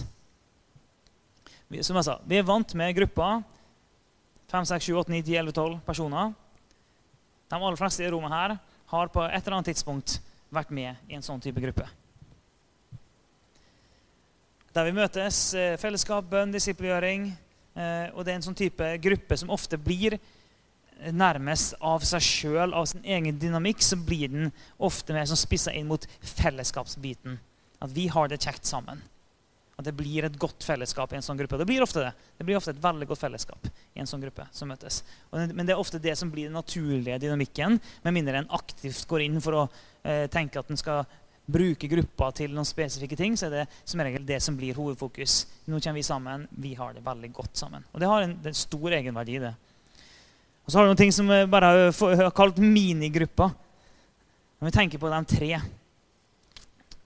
[1.84, 3.42] Som jeg sa, Vi er vant med grupper
[4.48, 6.32] 5, 6, 7, 8, 9, 10, 11, 12 personer.
[7.50, 8.56] De aller fleste i rommet her
[8.92, 10.18] har på et eller annet tidspunkt
[10.54, 11.88] vært med i en sånn type gruppe.
[14.74, 17.32] Der vi møtes, eh, fellesskap, bønn, disippelgjøring.
[17.76, 20.18] Eh, og det er en sånn type gruppe som ofte blir
[21.10, 25.72] nærmest av seg sjøl, av sin egen dynamikk, så blir den ofte mer sånn spissa
[25.74, 27.40] inn mot fellesskapsbiten.
[27.84, 29.02] At vi har det kjekt sammen.
[29.74, 31.58] At det blir et godt fellesskap i en sånn gruppe.
[31.58, 32.12] Det blir ofte det.
[32.38, 35.02] Det blir ofte et veldig godt fellesskap i en sånn gruppe som møtes.
[35.32, 39.26] men det er ofte det som blir den naturlige dynamikken, med mindre en aktivt går
[39.26, 39.64] inn for å
[40.02, 41.04] eh, tenke at en skal
[41.44, 45.44] bruke gruppa til noen spesifikke ting, så er det som regel det som blir hovedfokus.
[45.66, 46.46] Nå kommer vi sammen.
[46.50, 47.84] Vi har det veldig godt sammen.
[47.92, 49.52] Og det har en, det er stor egenverdi, det.
[50.64, 53.52] Og så har du noen ting som vi bare har kalt minigrupper.
[54.60, 55.50] Når vi tenker på de tre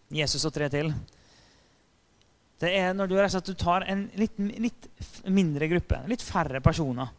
[0.09, 0.92] Jesus og tre til
[2.59, 4.88] Det er når du, du tar en litt, litt,
[5.29, 7.12] mindre gruppe, litt færre personer.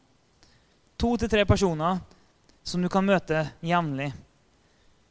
[0.99, 2.02] To til tre personer
[2.63, 4.10] som du kan møte jevnlig.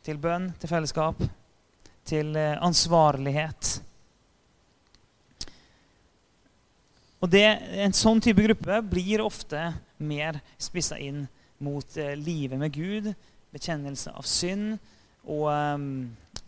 [0.05, 1.23] Til bønn, til fellesskap,
[2.09, 3.73] til eh, ansvarlighet.
[7.19, 7.47] Og det,
[7.83, 9.63] En sånn type gruppe blir ofte
[9.99, 11.25] mer spissa inn
[11.65, 13.11] mot eh, livet med Gud,
[13.55, 14.77] bekjennelse av synd
[15.29, 15.89] og um,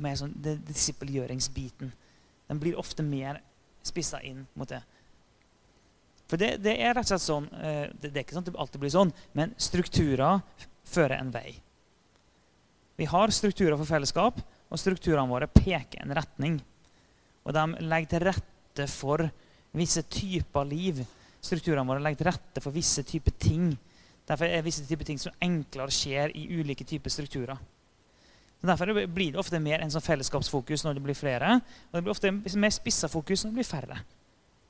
[0.03, 1.93] med sånn, disippelgjøringsbiten.
[2.51, 3.41] Den blir ofte mer
[3.87, 4.81] spissa inn mot det.
[6.31, 8.53] For det, det, er rett og slett sånn eh, det, det, er ikke sånn at
[8.53, 10.43] det alltid blir sånn, men strukturer
[10.87, 11.57] fører en vei.
[13.01, 14.39] Vi har strukturer for fellesskap,
[14.71, 16.61] og strukturene våre peker en retning.
[17.43, 19.25] Og de legger til rette for
[19.75, 21.01] visse typer liv.
[21.43, 23.73] Strukturene våre legger til rette for visse typer ting.
[24.29, 27.59] Derfor er visse typer ting som enklere skjer i ulike typer strukturer.
[28.61, 31.55] Derfor blir det ofte mer en sånn fellesskapsfokus når det blir flere.
[31.89, 34.01] Og det blir ofte mer spissa fokus når det blir færre.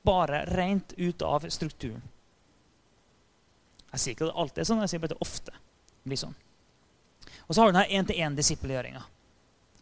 [0.07, 2.01] Bare rent ut av strukturen.
[3.91, 5.57] Jeg sier ikke at det alltid er sånn, jeg sier bare at det ofte
[6.07, 6.37] blir sånn.
[7.43, 9.01] Og så har du denne én-til-én-disippelgjøringa.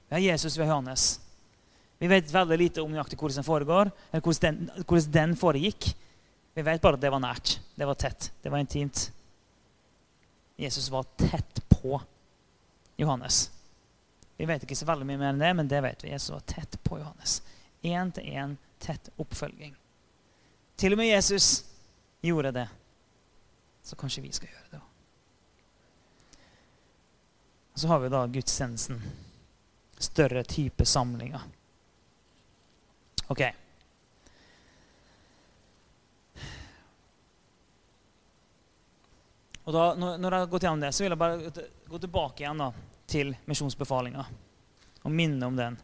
[0.10, 1.20] Vi har Jesus, vi har Johannes.
[2.02, 5.92] Vi vet veldig lite om nøyaktig hvordan den foregår, eller hvordan den, hvordan den foregikk.
[6.58, 9.12] Vi vet bare at det var nært, det var tett, det var intimt.
[10.58, 12.00] Jesus var tett på
[12.98, 13.52] Johannes.
[14.40, 16.14] Vi vet ikke så veldig mye mer enn det, men det vet vi.
[16.14, 17.42] Jesus var tett på Johannes.
[17.84, 19.74] Én til én, tett oppfølging.
[20.80, 21.66] Til og med Jesus
[22.24, 22.64] gjorde det.
[23.84, 24.86] Så kanskje vi skal gjøre det òg.
[27.84, 29.02] Så har vi da gudstjenesten.
[30.00, 31.44] Større type samlinger.
[33.28, 33.44] Ok.
[39.68, 42.64] Og da, når jeg har gått gjennom det, så vil jeg bare gå tilbake igjen
[42.64, 42.72] da,
[43.10, 44.26] til misjonsbefalinga
[45.04, 45.78] og minne om den.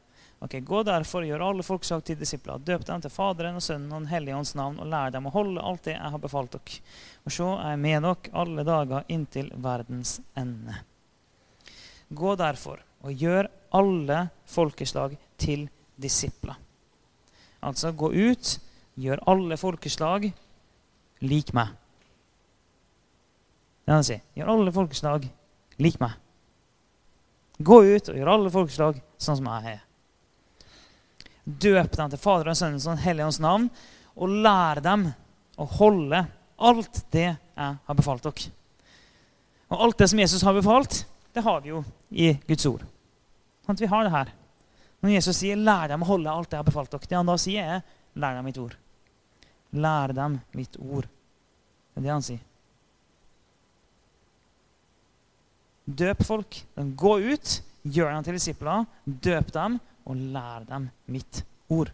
[0.44, 2.60] Ok, Gå derfor og gjør alle folkeslag til disipler.
[2.60, 5.34] Døp dem til Faderen og Sønnen og Den hellige ånds navn, og lær dem å
[5.34, 6.82] holde alt det jeg har befalt dere.
[7.26, 10.76] Og så er jeg med dere alle dager inntil verdens ende.
[12.14, 16.60] Gå derfor og gjør alle folkeslag til disipler.
[17.66, 18.52] Altså gå ut,
[19.02, 20.28] gjør alle folkeslag
[21.26, 21.74] lik meg.
[23.86, 24.22] Det er det han sier.
[24.38, 25.26] Gjør alle folkeslag
[25.82, 26.14] lik meg.
[27.58, 29.84] Gå ut og gjør alle folkeslag sånn som jeg er.
[31.46, 33.68] Døp dem til Fader og Sønnen og Helligåndens navn,
[34.16, 35.08] og lær dem
[35.62, 36.24] å holde
[36.56, 38.52] alt det jeg har befalt dere.
[39.72, 41.04] Og alt det som Jesus har befalt,
[41.36, 42.84] det har vi jo i Guds ord.
[43.66, 44.32] Sånn at vi har det her.
[45.02, 47.26] Når Jesus sier 'lær dem å holde alt det jeg har befalt dere', det han
[47.26, 47.82] da sier, er
[48.16, 48.78] 'lær dem mitt ord'.
[49.74, 51.06] Lær dem mitt ord.
[51.94, 52.40] Det er det han sier.
[55.86, 56.58] Døp folk.
[56.76, 61.92] Gå ut, gjør dem til disipler, døp dem og lær dem mitt ord.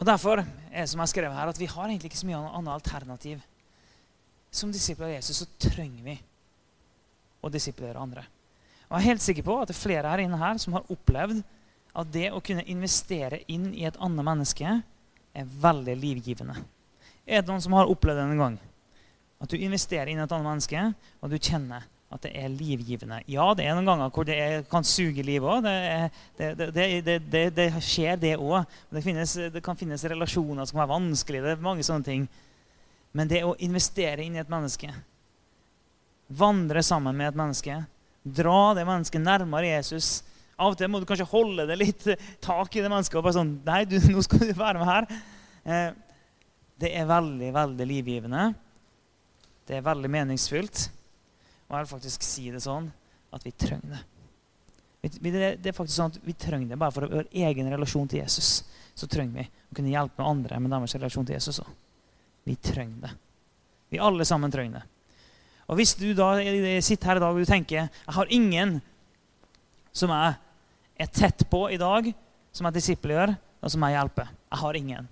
[0.00, 0.46] Og Derfor er
[0.80, 3.42] det som jeg har skrevet her, at vi har egentlig ikke så mye annet alternativ
[4.50, 6.16] som disipler av Jesus så trenger vi
[7.40, 8.24] å disiplere andre.
[8.88, 10.88] Og Jeg er helt sikker på at det er flere her inne her som har
[10.90, 11.42] opplevd
[12.00, 14.80] at det å kunne investere inn i et annet menneske
[15.36, 16.58] er veldig livgivende.
[17.26, 18.58] Er det noen som har opplevd det en gang?
[19.40, 20.84] At du investerer inn i et annet menneske,
[21.22, 23.20] og du kjenner at det er livgivende.
[23.30, 25.62] Ja, det er noen ganger hvor det er, kan suge livet òg.
[25.62, 28.66] Det, det, det, det, skjer, det òg.
[28.90, 31.44] Det, kan finnes relasjoner som kan være vanskelige.
[31.46, 32.26] Det er mange sånne ting.
[33.14, 34.90] Men det å investere inn i et menneske,
[36.30, 37.78] vandre sammen med et menneske,
[38.22, 40.20] dra det mennesket nærmere Jesus
[40.60, 42.06] Av og til må du kanskje holde det litt
[42.44, 45.06] tak i det mennesket og bare sånn Nei, du, nå skal du være med her.
[45.64, 45.90] Eh,
[46.80, 48.46] det er veldig, veldig livgivende.
[49.68, 50.86] Det er veldig meningsfylt.
[51.68, 52.88] Og jeg vil faktisk si det sånn
[53.34, 54.04] at vi trenger det.
[55.00, 58.64] Det er faktisk sånn at Vi trenger det bare for vår egen relasjon til Jesus.
[58.92, 61.70] Så trenger vi å kunne hjelpe andre med deres relasjon til Jesus òg.
[62.44, 63.12] Vi trenger det.
[63.92, 64.86] Vi alle sammen trenger det.
[65.70, 66.34] Og Hvis du da
[66.82, 68.80] sitter her i dag og du tenker jeg har ingen
[69.92, 70.34] som jeg
[71.00, 72.10] er tett på i dag,
[72.52, 74.30] som jeg disippelgjør, og som jeg hjelper.
[74.50, 75.08] Jeg har ingen.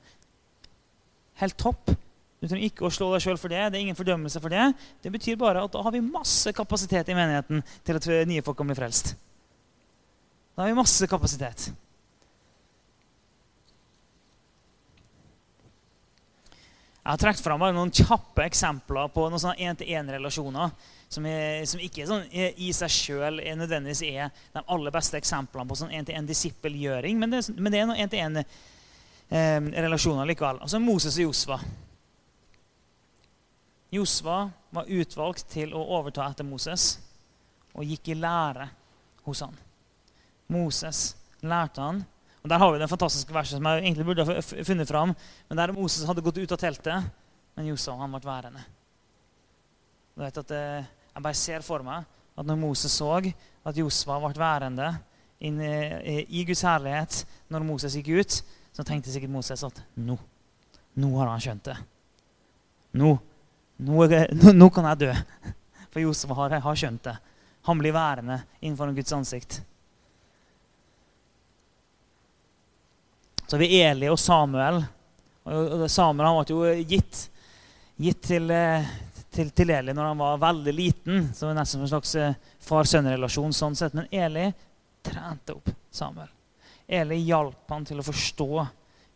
[1.42, 1.94] Helt topp.
[2.38, 3.64] Du trenger ikke å slå deg sjøl for det.
[3.70, 4.68] Det er ingen fordømmelse for det.
[5.02, 8.60] Det betyr bare at da har vi masse kapasitet i menigheten til at nye folk
[8.60, 9.14] kan bli frelst.
[10.54, 11.68] Da har vi masse kapasitet.
[17.08, 20.68] Jeg har trukket fram noen kjappe eksempler på noen sånne én-til-én-relasjoner
[21.08, 25.88] som, som, ikke sånn, i seg sjøl nødvendigvis er de aller beste eksemplene på sånn
[25.96, 30.60] én-til-én-disippelgjøring, men, men, det er noen én-til-én-relasjoner eh, likevel.
[30.66, 31.56] Altså Moses og Josva.
[33.96, 37.00] Josva var utvalgt til å overta etter Moses
[37.72, 38.68] og gikk i lære
[39.24, 39.56] hos han.
[40.52, 42.04] Moses lærte han.
[42.42, 45.14] Og Der har vi den fantastiske verset som jeg egentlig burde ha funnet fram.
[45.48, 47.08] Men der Moses hadde gått ut av teltet,
[47.56, 48.62] men Josef han ble værende.
[50.14, 52.06] Du vet at eh, Jeg bare ser for meg
[52.38, 54.92] at når Moses så at Josfa ble værende
[55.40, 58.36] i Guds herlighet når Moses gikk ut,
[58.74, 60.14] så tenkte sikkert Moses at nå,
[60.98, 61.76] nå har han skjønt det.
[62.98, 63.10] Nå,
[63.82, 64.06] nå,
[64.54, 65.10] nå kan jeg dø.
[65.90, 67.16] For Josef har, har skjønt det.
[67.66, 69.60] Han blir værende innenfor Guds ansikt.
[73.48, 74.82] Så har vi Eli og Samuel.
[75.48, 77.20] Og Samuel han ble jo gitt,
[77.96, 78.88] gitt til, eh,
[79.32, 81.30] til, til, Eli når han var veldig liten.
[81.32, 82.34] Så det var nesten en slags eh,
[82.66, 83.54] far-sønn-relasjon.
[83.56, 83.94] sånn sett.
[83.96, 84.50] Men Eli
[85.00, 86.28] trente opp Samuel.
[86.84, 88.66] Eli hjalp han til å forstå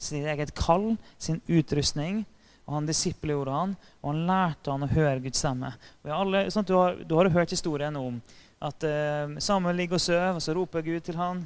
[0.01, 2.23] sitt eget kall, sin utrustning.
[2.65, 5.75] Og Han disiplegjorde han, og han lærte han å høre Guds stemme.
[6.09, 8.17] Alle, sånn du, har, du, har, hørt historien om
[8.65, 11.43] at uh, Samuel ligger og sover, og så roper Gud til han.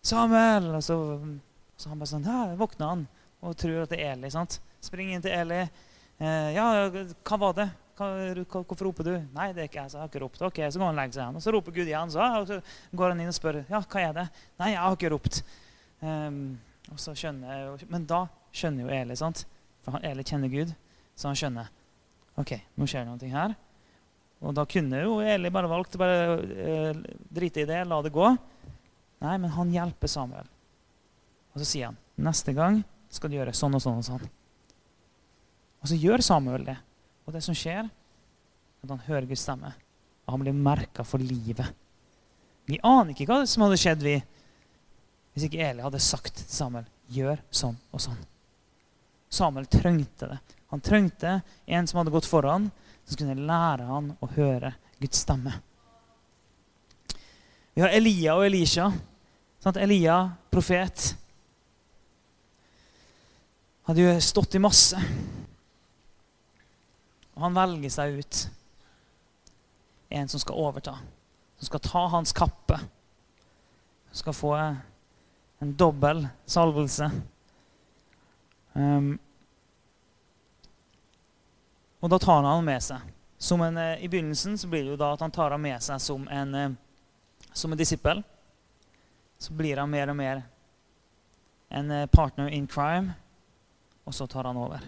[0.00, 0.96] 'Samuel!' Og så
[1.76, 3.06] så han bare sånn, ja, våkner han
[3.44, 4.30] og tror at det er Eli.
[4.32, 4.58] sant?
[4.84, 5.66] Springer inn til Eli.
[6.18, 7.68] Eh, 'Ja, hva var det?
[7.96, 8.06] Hva,
[8.48, 10.78] hvorfor roper du?' 'Nei, det er ikke jeg, så jeg har ikke ropt.' Ok, Så
[10.78, 11.36] går han og legger seg igjen.
[11.36, 12.10] Og så roper Gud igjen.
[12.10, 12.60] Så, og så
[12.96, 15.42] går han inn og spør, 'Ja, hva er det?' 'Nei, jeg har ikke ropt.'
[16.02, 16.58] Um,
[16.92, 19.46] og så skjønner, jeg, Men da skjønner jo Eli, sant?
[19.82, 20.74] for Eli kjenner Gud.
[21.16, 21.68] Så han skjønner
[22.36, 23.54] ok, nå skjer det noe her.
[24.44, 27.00] Og da kunne jo Eli bare valgt å bare uh,
[27.32, 28.36] drite i det, la det gå.
[29.24, 30.48] Nei, men han hjelper Samuel.
[31.56, 34.26] Og så sier han neste gang skal du gjøre sånn og sånn og sånn.
[35.80, 36.76] Og så gjør Samuel det.
[37.24, 39.72] Og det som skjer, er at han hører Guds stemme.
[40.26, 41.72] Og han blir merka for livet.
[42.68, 44.18] Vi aner ikke hva som hadde skjedd vi,
[45.32, 48.20] hvis ikke Eli hadde sagt til Samuel gjør sånn og sånn.
[49.32, 50.38] Samuel trengte det.
[50.74, 52.68] Han trengte en som hadde gått foran,
[53.06, 55.54] som kunne lære han å høre Guds stemme.
[57.72, 58.90] Vi har Elia og Elisha.
[59.66, 60.18] Elia,
[60.50, 61.14] profet
[63.86, 64.98] hadde jo stått i masse.
[67.36, 68.38] Og han velger seg ut
[70.16, 70.96] en som skal overta.
[71.58, 72.80] Som skal ta hans kappe.
[74.10, 77.10] Som skal få en dobbel salvelse.
[78.72, 79.14] Um,
[82.02, 83.12] og da tar han han med seg.
[83.54, 86.02] En, uh, I begynnelsen så blir det jo da at han tar han med seg
[86.02, 88.24] som en, uh, som en disippel.
[89.38, 90.42] Så blir han mer og mer
[91.70, 93.14] en uh, partner in crime
[94.06, 94.86] og så tar han over.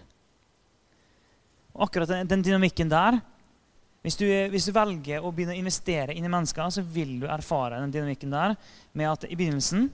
[1.75, 3.19] Og akkurat den, den dynamikken der
[3.99, 7.25] hvis du, hvis du, velger å begynne å investere inn i mennesker, så vil du
[7.27, 8.55] erfare den dynamikken der
[8.95, 9.89] med at i begynnelsen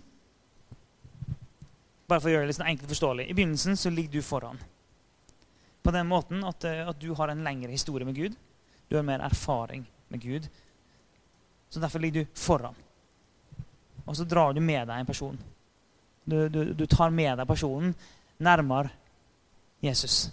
[2.06, 3.24] Bare for å gjøre det litt sånn enkelt forståelig.
[3.26, 4.60] I begynnelsen så ligger du foran.
[5.82, 8.36] På den måten at, eh, at, du har en lengre historie med Gud.
[8.86, 10.46] Du har mer erfaring med Gud.
[11.74, 12.78] Så derfor ligger du foran.
[14.06, 15.40] Og så drar du med deg en person.
[16.30, 17.98] Du, du, du tar med deg personen
[18.38, 18.94] nærmere
[19.86, 20.26] Jesus.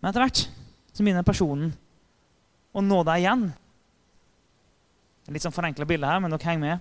[0.00, 0.42] Men etter hvert
[0.96, 1.72] så begynner personen
[2.76, 3.46] å nå deg igjen.
[5.32, 6.76] Litt sånn forenkla bilde her, men dere henger med.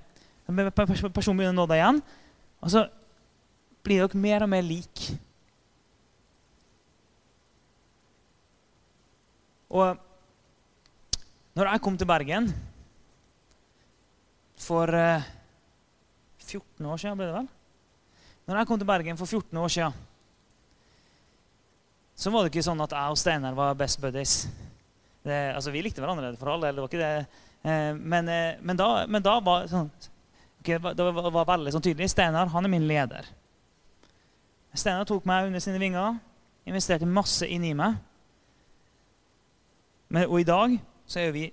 [0.78, 2.02] Personen begynner å nå deg igjen,
[2.62, 2.86] og så
[3.86, 5.08] blir dere mer og mer lik.
[9.76, 9.98] Og
[11.56, 12.50] når jeg kom til Bergen
[14.60, 14.94] for 14
[16.56, 17.48] eh, år siden, ble det vel?
[18.46, 20.04] Når jeg kom til Bergen for 14 år siden
[22.16, 24.46] så var det ikke sånn at jeg og Steinar var best buddies.
[25.26, 26.76] Det, altså, Vi likte hverandre for all del.
[26.76, 27.42] det var ikke det.
[27.66, 29.90] Eh, men, eh, men, da, men, da, var sånn,
[30.62, 32.12] okay, det var, var veldig sånn tydelig.
[32.14, 33.28] Steinar han er min leder.
[34.76, 36.20] Steinar tok meg under sine vinger,
[36.68, 37.98] investerte masse inn i meg.
[40.08, 41.52] Men, og i dag så er vi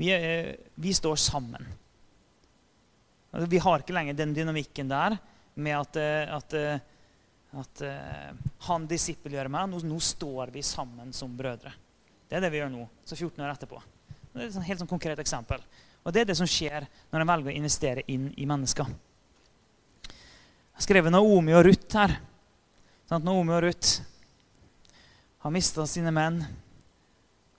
[0.00, 1.66] Vi, er, vi står sammen.
[3.34, 5.18] Altså, vi har ikke lenger den dynamikken der
[5.60, 6.78] med at, eh,
[7.58, 8.30] at, eh,
[8.66, 9.68] han disippelgjør meg.
[9.70, 11.72] Nå, nå, står vi sammen som brødre.
[12.28, 12.86] Det er det vi gjør nå.
[13.04, 13.80] Så 14 år etterpå.
[14.30, 15.62] Det er et sånn, helt sånn konkret eksempel.
[16.04, 18.86] Og det er det som skjer når en velger å investere inn i mennesker.
[20.06, 22.14] Jeg har skrevet Naomi og Ruth her.
[23.10, 23.98] Sånn Naomi og Ruth
[25.42, 26.38] har mista sine menn.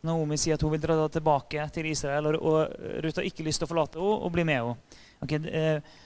[0.01, 2.71] Naomi sier at hun vil dra tilbake til Israel, og
[3.03, 4.99] Ruth har ikke lyst til å forlate henne og bli med henne.
[5.21, 5.97] Okay, eh,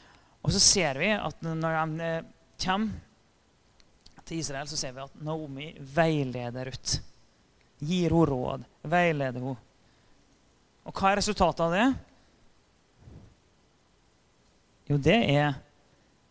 [0.44, 2.26] og så ser vi at når de eh,
[2.66, 3.14] kommer
[4.26, 7.00] til Israel, så ser vi at Naomi veileder Ruth.
[7.80, 9.56] Gir henne råd, veileder henne.
[10.86, 11.86] Og hva er resultatet av det?
[14.86, 15.56] Jo, det er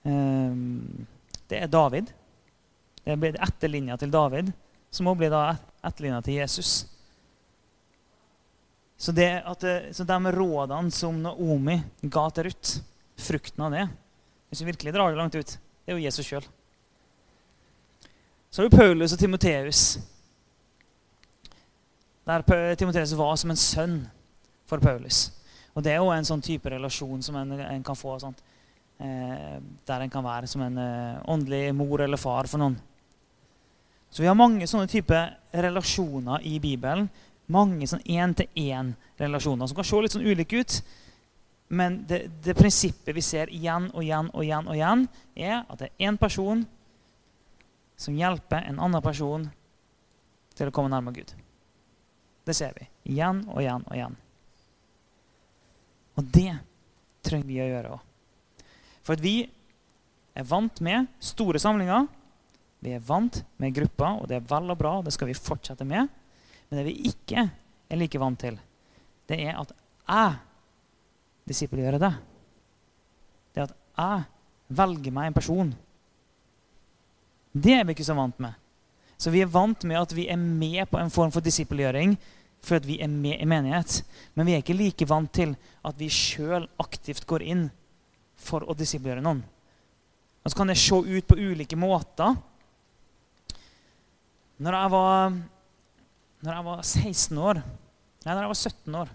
[0.06, 1.06] um,
[1.50, 2.10] Det er David.
[3.04, 4.50] Det blir etterlinja til David,
[4.94, 5.44] som også blir da
[5.84, 6.70] etterlinja til Jesus.
[8.96, 12.78] Så, det at, så de rådene som Naomi ga til Ruth,
[13.20, 13.82] frukten av det
[14.48, 15.50] Hvis vi virkelig drar det langt ut,
[15.84, 16.46] det er jo Jesus sjøl.
[18.54, 19.98] Så har du Paulus og Timoteus.
[22.22, 22.42] Der
[22.78, 23.96] Timoteus var som en sønn
[24.70, 25.32] for Paulus.
[25.74, 28.14] Og det er jo en sånn type relasjon som en, en kan få.
[28.22, 32.76] Eh, der en kan være som en eh, åndelig mor eller far for noen.
[34.06, 37.10] Så vi har mange sånne type relasjoner i Bibelen.
[37.50, 40.78] Mange sånn én-til-én-relasjoner som kan se litt sånn ulike ut.
[41.74, 45.82] Men det, det, prinsippet vi ser igjen og igjen og igjen, og igjen, er at
[45.82, 46.62] det er én person
[47.96, 49.46] som hjelper en annen person
[50.54, 51.34] til å komme nærmere Gud.
[52.44, 54.16] Det ser vi igjen og igjen og igjen.
[56.14, 56.50] Og det
[57.24, 58.02] trenger vi å gjøre òg.
[59.04, 59.36] For vi
[60.34, 62.06] er vant med store samlinger.
[62.84, 64.94] Vi er vant med grupper, og det er vel og bra.
[65.04, 66.10] Det skal vi fortsette med.
[66.68, 68.58] Men det vi ikke er like vant til,
[69.28, 69.72] det er at
[70.04, 70.36] jeg
[71.48, 72.12] disippelgjør det.
[73.54, 75.72] Det er at jeg velger meg en person.
[77.54, 78.54] Det er vi ikke så vant med.
[79.16, 82.16] Så vi er vant med at vi er med på en form for disippelgjøring
[82.72, 84.02] at vi er med i menighet.
[84.34, 87.66] Men vi er ikke like vant til at vi sjøl aktivt går inn
[88.40, 89.42] for å disippelgjøre noen.
[90.44, 92.36] Og så kan det se ut på ulike måter.
[94.64, 95.36] Når jeg var,
[96.46, 97.60] når jeg var 16 år
[98.24, 99.08] Nei, når jeg var 17 år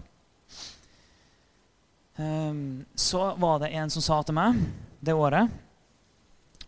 [2.20, 2.58] um,
[2.92, 4.58] Så var det en som sa til meg
[5.00, 5.48] det året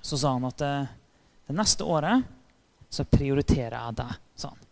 [0.01, 0.65] Så sa han at
[1.53, 2.25] det, neste året
[2.93, 4.65] så prioriterer jeg deg, sånn.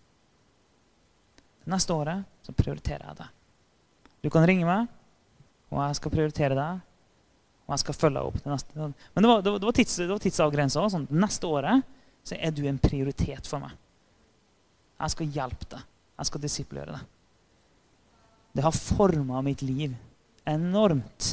[1.60, 3.36] Det neste året så prioriterer jeg deg.
[4.24, 4.88] Du kan ringe meg,
[5.70, 6.80] og jeg skal prioritere deg.
[7.68, 8.40] Og jeg skal følge opp.
[8.42, 8.74] Det neste.
[9.14, 10.82] Men det var, det var, tids, var tidsavgrensa.
[10.90, 11.06] Sånn.
[11.14, 11.84] Neste året
[12.26, 13.76] så er du en prioritet for meg.
[14.98, 15.84] Jeg skal hjelpe deg.
[16.18, 17.04] Jeg skal disiplere deg.
[18.58, 19.94] Det har forma mitt liv
[20.50, 21.28] enormt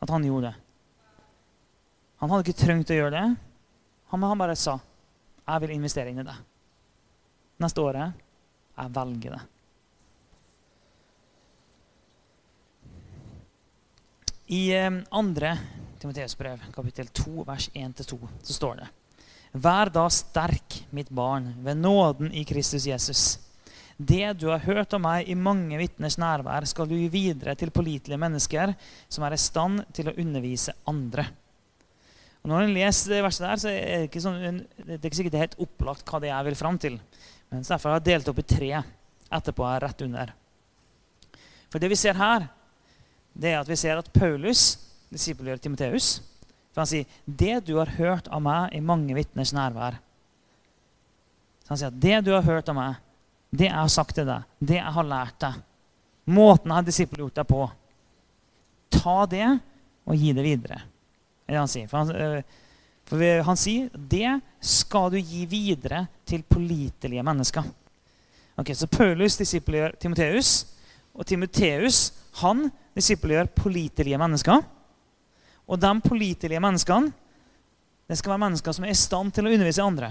[0.00, 0.56] at han gjorde det.
[2.22, 3.26] Han hadde ikke trengt å gjøre det.
[4.10, 4.78] Han, han bare sa
[5.46, 6.42] 'Jeg vil investere inn i det'.
[7.60, 8.12] Neste året
[8.76, 9.40] jeg velger det.
[14.50, 15.58] I eh, andre
[16.00, 18.88] Timoteus brev, kapittel 2, vers 1-2, så står det
[19.52, 23.38] Vær da sterk, mitt barn, ved nåden i Kristus Jesus.
[23.96, 27.72] Det du har hørt av meg i mange vitners nærvær, skal du gi videre til
[27.74, 28.72] pålitelige mennesker
[29.08, 31.26] som er i stand til å undervise andre.
[32.40, 35.18] Og når en leser det verset der, så er det ikke, sånn, det er ikke
[35.18, 36.96] sikkert det er helt opplagt hva det er jeg vil fram til.
[37.52, 38.70] Men derfor har jeg delt opp i tre
[39.30, 40.32] etterpå her rett under.
[41.70, 42.48] For det vi ser her,
[43.36, 44.72] det er at vi ser at Paulus
[45.12, 46.08] disippelgjør Timoteus.
[46.70, 49.98] For han sier, 'Det du har hørt av meg i mange vitners nærvær'
[51.64, 52.96] Så Han sier at 'det du har hørt av meg,
[53.52, 55.62] det jeg har sagt til deg, det jeg har lært deg'
[56.26, 57.70] Måten jeg har disippelgjort deg på.
[58.90, 59.60] Ta det
[60.06, 60.82] og gi det videre
[61.50, 61.88] er det han sier.
[61.90, 62.42] For han, øh,
[63.10, 67.66] for han sier det skal du gi videre til pålitelige mennesker.
[68.60, 70.66] Ok, Så Paulus disippelgjør Timoteus,
[71.14, 74.62] og Timoteus han disippelgjør pålitelige mennesker.
[75.66, 77.12] Og de pålitelige menneskene
[78.10, 80.08] det skal være mennesker som er i stand til å undervise andre.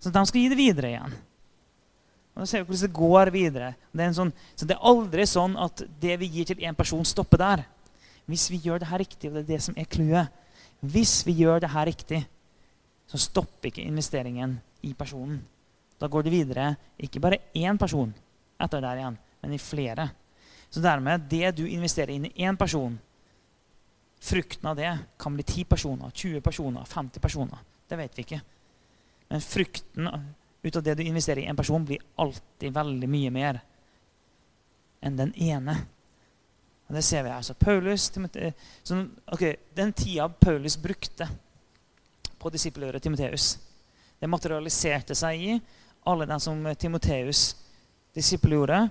[0.00, 1.16] Så de skal gi det videre igjen.
[2.32, 3.74] Og da ser vi hvordan det går videre.
[3.92, 7.04] Det er, sånn, så det er aldri sånn at det vi gir til én person,
[7.04, 7.64] stopper der.
[8.30, 10.32] Hvis vi gjør det her riktig, og det er det som er clouet,
[10.80, 12.20] hvis vi gjør det her riktig,
[13.10, 14.54] så stopper ikke investeringen
[14.86, 15.40] i personen.
[16.00, 18.12] Da går det videre ikke bare én person
[18.60, 20.08] etter der igjen, men i flere.
[20.70, 22.94] Så dermed, det du investerer inn i én person,
[24.20, 27.64] frukten av det kan bli 10 personer, 20 personer, 50 personer.
[27.88, 28.40] Det vet vi ikke.
[29.28, 30.08] Men frukten
[30.62, 33.60] ut av det du investerer i en person, blir alltid veldig mye mer
[35.00, 35.76] enn den ene.
[36.90, 37.42] Og Det ser vi her.
[37.42, 38.10] Så Paulus,
[38.82, 41.28] så, okay, Den tida Paulus brukte
[42.38, 43.58] på disippeløret Timoteus,
[44.18, 45.60] det materialiserte seg i
[46.08, 47.54] alle den som Timoteus
[48.16, 48.88] disippelgjorde,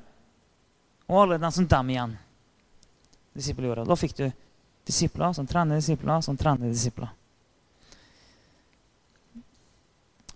[1.10, 2.18] og alle den som dem igjen
[3.36, 3.86] disippelgjorde.
[3.90, 4.28] Da fikk du
[4.88, 7.10] disipler som trener disipler som trener disipler.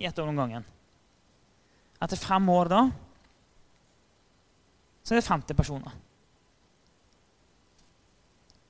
[0.00, 0.64] i ett år om gangen
[1.98, 2.82] Etter fem år da
[5.02, 5.96] så er det 50 personer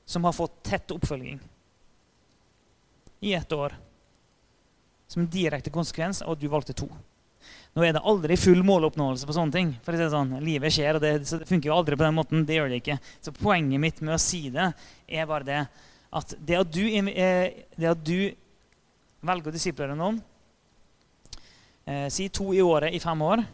[0.09, 1.41] som har fått tett oppfølging
[3.21, 3.75] i ett år.
[5.07, 6.89] Som en direkte konsekvens av at du valgte to.
[7.77, 9.75] Nå er det aldri full måloppnåelse på sånne ting.
[9.85, 12.17] for å si det sånn, Livet skjer, og det, det, funker jo aldri på den
[12.17, 12.47] måten.
[12.49, 12.99] Det gjør det ikke.
[13.23, 14.73] Så poenget mitt med å si det
[15.07, 15.61] er bare det
[16.09, 18.33] at det at du, eh, det at du
[19.21, 20.23] velger å disiplere noen
[21.85, 23.45] eh, Si to i året i fem år.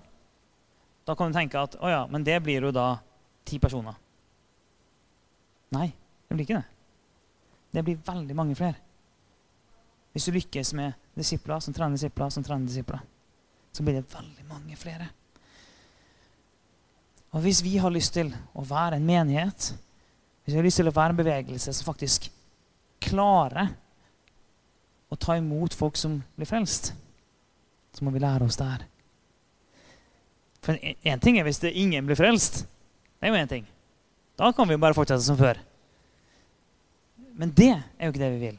[1.04, 2.94] Da kan du tenke at å ja, men det blir jo da
[3.44, 3.98] ti personer.
[5.74, 5.90] Nei,
[6.28, 6.70] det blir ikke det.
[7.74, 8.78] Det blir veldig mange flere.
[10.14, 13.02] Hvis du lykkes med disipler som trener disipler som trener disipler,
[13.74, 15.08] så blir det veldig mange flere.
[17.34, 19.72] Og hvis vi har lyst til å være en menighet,
[20.44, 22.28] hvis vi har lyst til å være en bevegelse som faktisk
[23.02, 23.72] klarer
[25.10, 26.92] å ta imot folk som blir frelst,
[27.94, 28.86] så må vi lære oss det her.
[30.64, 32.62] For én ting er hvis det ingen blir frelst.
[33.18, 33.66] Det er jo én ting.
[34.38, 35.58] Da kan vi jo bare fortsette som før.
[37.34, 38.58] Men det er jo ikke det vi vil.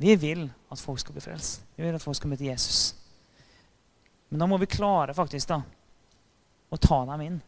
[0.00, 1.64] Vi vil at folk skal bli frelst.
[1.76, 2.99] Vi vil at folk skal møte Jesus.
[4.30, 5.60] Men da må vi klare faktisk da,
[6.70, 7.38] å ta dem inn.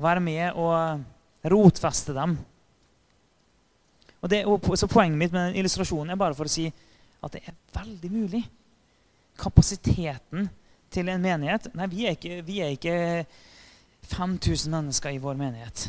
[0.00, 2.38] Være med og rotfeste dem.
[4.24, 4.40] Og det,
[4.80, 6.64] så Poenget mitt med den illustrasjonen er bare for å si
[7.24, 8.40] at det er veldig mulig.
[9.36, 10.48] Kapasiteten
[10.94, 12.96] til en menighet Nei, vi er ikke, vi er ikke
[14.08, 15.88] 5000 mennesker i vår menighet.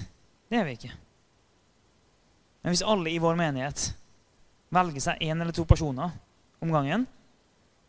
[0.50, 0.94] Det er vi ikke.
[2.64, 3.90] Men hvis alle i vår menighet
[4.76, 6.16] velger seg én eller to personer
[6.64, 7.06] om gangen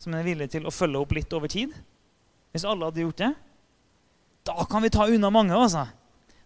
[0.03, 1.73] som er villige til å følge opp litt over tid
[2.53, 3.33] Hvis alle hadde gjort det,
[4.47, 5.55] da kan vi ta unna mange.
[5.55, 5.87] altså.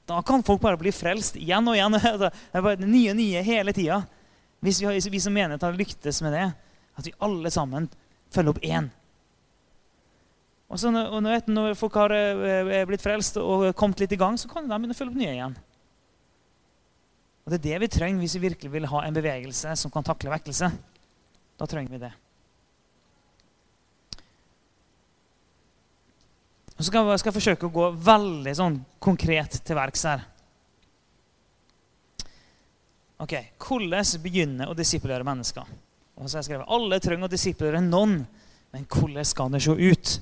[0.09, 1.95] Da kan folk bare bli frelst igjen og igjen.
[2.21, 4.01] Det er bare nye nye hele tida.
[4.65, 6.47] Hvis vi, vi, som menighet har lyktes med det,
[6.99, 7.87] at vi alle sammen
[8.33, 8.89] følger opp én.
[10.71, 14.37] Og, så, og når, når folk har eh, blitt frelst og kommet litt i gang,
[14.39, 15.57] så kan de begynne å følge opp nye igjen.
[17.45, 20.07] Og Det er det vi trenger hvis vi virkelig vil ha en bevegelse som kan
[20.07, 20.69] takle vekkelse.
[21.59, 22.13] Da trenger vi det.
[26.81, 30.23] Og så skal jeg, forsøke å gå veldig sånn konkret til verks her.
[33.21, 35.69] Ok, Hvordan begynne å disiplere mennesker?
[36.17, 38.23] Og så har jeg skrevet, Alle trenger å disiplere noen,
[38.73, 40.15] men hvordan skal det se ut?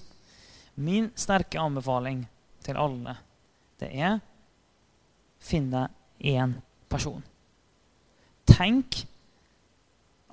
[0.83, 2.25] Min sterke anbefaling
[2.67, 3.15] til alle
[3.79, 4.19] det er
[5.39, 5.95] finn deg
[6.35, 6.57] én
[6.91, 7.23] person.
[8.51, 9.05] Tenk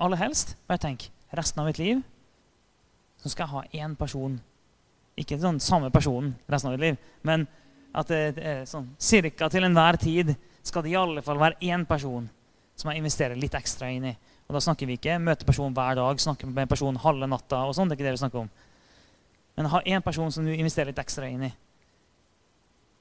[0.01, 1.05] aller helst bare tenk
[1.37, 2.01] resten av mitt liv
[3.21, 4.39] så skal jeg ha én person.
[5.15, 7.45] Ikke sånn samme person resten av mitt liv, men
[7.95, 8.11] at
[8.67, 10.33] sånn cirka til enhver tid
[10.65, 12.25] skal det i alle fall være én person
[12.75, 14.15] som jeg investerer litt ekstra inn i.
[14.45, 17.63] Og da snakker vi ikke møte personen hver dag, snakke med en person halve natta.
[17.65, 18.49] og sånn, det er ikke det vi snakker om.
[19.55, 21.51] Men ha én person som du investerer litt ekstra inn i.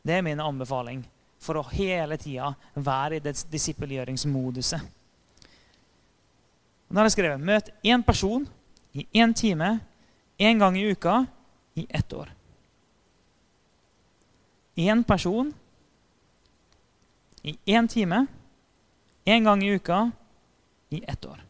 [0.04, 1.02] Det er min anbefaling
[1.42, 4.92] for å hele tida være i det disippelgjøringsmoduset.
[6.88, 8.44] Da har jeg skrevet møt én person
[8.94, 9.80] i én time
[10.38, 11.24] én gang i uka
[11.74, 12.32] i ett år.
[14.74, 15.52] Én person
[17.42, 18.26] i én time
[19.24, 20.10] én gang i uka
[20.88, 21.40] i ett år.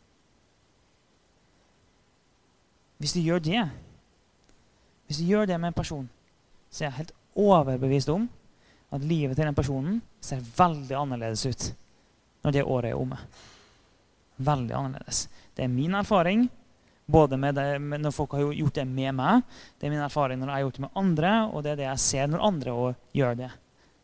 [2.99, 3.69] Hvis du gjør det,
[5.07, 6.09] hvis du gjør det med en person,
[6.71, 8.29] så er jeg helt overbevist om
[8.95, 11.67] at livet til den personen ser veldig annerledes ut
[12.45, 13.19] når det året er omme.
[14.37, 15.29] Veldig annerledes.
[15.57, 16.47] Det er min erfaring,
[17.07, 19.43] Både med det, med når folk har gjort det med meg,
[19.79, 21.87] det er min erfaring når jeg har gjort det med andre, og det er det
[21.89, 22.77] jeg ser når andre
[23.13, 23.51] gjør det.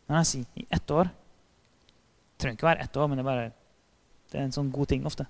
[0.05, 3.29] Når jeg sier i ett år Det trenger ikke være ett år, men det er,
[3.29, 3.49] bare,
[4.31, 5.27] det er en sånn god ting ofte.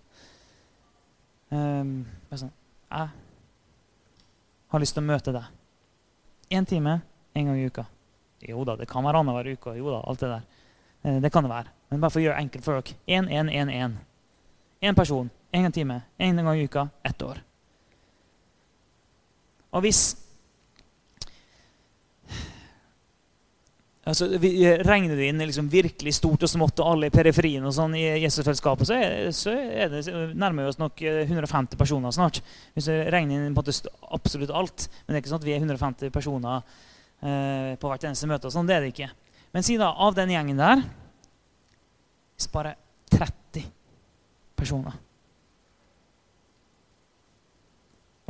[1.52, 2.54] Um, sånn,
[2.88, 3.10] jeg
[4.72, 5.50] har lyst til å møte deg.
[6.56, 7.02] Én time
[7.36, 7.84] en gang i uka.
[8.48, 9.76] Jo da, det kan være annenhver uke.
[9.76, 10.48] Jo da, alt det der.
[11.04, 11.76] Eh, det kan det være.
[11.92, 12.98] Men bare for å gjøre det enkelt for dere.
[13.12, 14.00] Én, én, én, én.
[14.82, 17.44] Én person, én time, én gang i uka, ett år.
[19.72, 20.02] Og hvis
[24.04, 24.28] altså,
[24.88, 28.04] Regner du inn liksom virkelig stort og smått og alle i periferien og sånn i
[28.24, 29.00] Jesusfellesskapet, så,
[29.36, 30.04] så er det,
[30.36, 32.42] nærmer vi oss nok 150 eh, personer snart.
[32.76, 33.66] Hvis du regner inn på
[34.12, 34.88] absolutt alt.
[35.06, 36.64] Men det er ikke sånn at vi er 150 personer
[37.22, 38.50] eh, på hvert eneste møte.
[38.50, 39.12] og sånn, Det er det ikke.
[39.52, 40.84] Men si da av den gjengen der
[42.36, 42.76] Hvis bare
[43.12, 43.66] 30
[44.58, 44.96] personer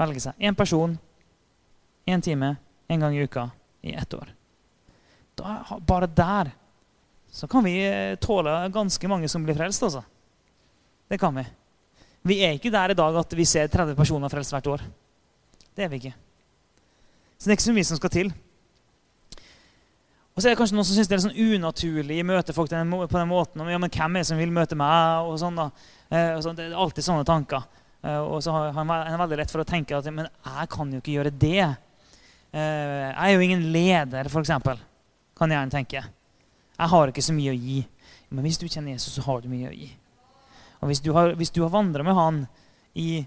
[0.01, 0.95] velger seg én person
[2.05, 2.55] én time
[2.87, 3.49] en gang i uka
[3.81, 4.33] i ett år.
[5.35, 6.51] Da, bare der
[7.31, 9.83] så kan vi eh, tåle ganske mange som blir frelst.
[9.83, 10.03] altså.
[11.07, 11.45] Det kan vi.
[12.21, 14.83] Vi er ikke der i dag at vi ser 30 personer frelst hvert år.
[15.75, 16.13] Det er vi ikke.
[17.37, 18.33] Så det er ikke så mye som skal til.
[20.35, 22.69] Og så er det kanskje noen som syns det er sånn unaturlig å møte folk
[22.71, 22.75] på
[23.17, 23.63] den måten.
[23.67, 25.27] Ja, men hvem er det som vil møte meg?
[25.27, 25.69] Og sånn da.
[26.11, 27.63] Eh, og så, det er alltid sånne tanker.
[28.03, 31.01] Eh, og så har han veldig lett for å tenke at men jeg kan jo
[31.01, 31.71] ikke gjøre det.
[32.51, 34.51] Eh, jeg er jo ingen leder, f.eks.
[35.37, 36.03] Kan jeg gjerne tenke.
[36.81, 37.81] Jeg har ikke så mye å gi.
[38.31, 39.89] Men hvis du kjenner Jesus, så har du mye å gi.
[40.81, 42.45] Og Hvis du har, hvis har vandra med han
[42.97, 43.23] i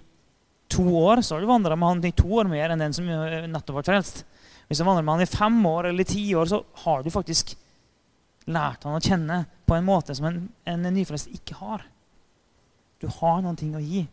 [0.67, 3.05] to år, så har du vandra med han i to år mer enn den som
[3.07, 4.25] nettopp ble frelst.
[4.67, 7.55] Hvis du vandrer med han i fem år eller ti år, så har du faktisk
[8.51, 11.85] lært han å kjenne på en måte som en, en nyfrelst ikke har.
[12.99, 14.03] Du har noen ting å gi.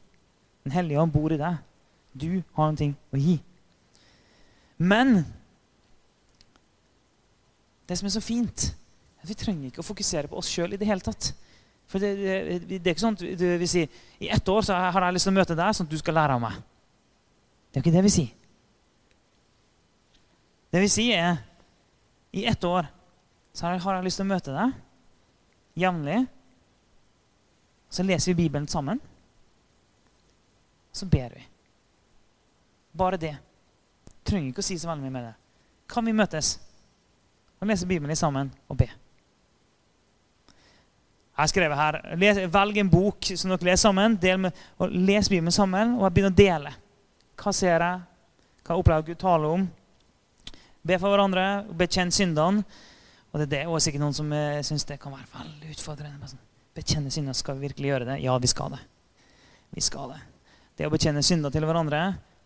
[0.63, 1.59] Den hellige ånd bor i deg.
[2.13, 3.41] Du har noen ting å gi.
[4.83, 5.23] Men
[7.87, 8.67] det som er så fint,
[9.19, 11.31] er at vi trenger ikke å fokusere på oss sjøl i det hele tatt.
[11.91, 14.79] For det, det, det, er ikke sånn at du vil si i ett år så
[14.79, 16.57] har jeg lyst til å møte deg, sånn at du skal lære av meg.
[17.69, 18.33] Det er ikke det vi sier.
[20.73, 22.89] Det vi sier, er i ett år
[23.53, 24.73] så har jeg lyst til å møte deg
[25.85, 26.19] jevnlig.
[27.93, 29.01] Så leser vi Bibelen sammen.
[30.97, 31.45] Så ber vi.
[32.97, 33.35] Bare det
[34.27, 35.35] trenger ikke å si så veldig mye med det.
[35.93, 36.57] Kan vi møtes
[37.61, 38.89] og lese Bibelen sammen og be?
[41.33, 44.19] Jeg har skrevet her, les, Velg en bok som dere leser sammen.
[44.45, 46.75] Med, og Les Bibelen sammen og begynn å dele.
[47.41, 48.03] Hva ser jeg?
[48.63, 49.65] Hva opplever Gud taler om?
[50.83, 51.47] Be for hverandre,
[51.79, 52.67] bekjenn syndene.
[53.33, 56.29] Og det er det, og sikkert noen som uh, syns det kan være veldig utfordrende.
[56.29, 56.43] Sånn,
[56.77, 58.19] bekjenne synder, skal vi virkelig gjøre det?
[58.27, 58.83] Ja, vi skal det.
[59.73, 60.21] Vi skal det.
[60.77, 62.03] Det å bekjenne synder til hverandre,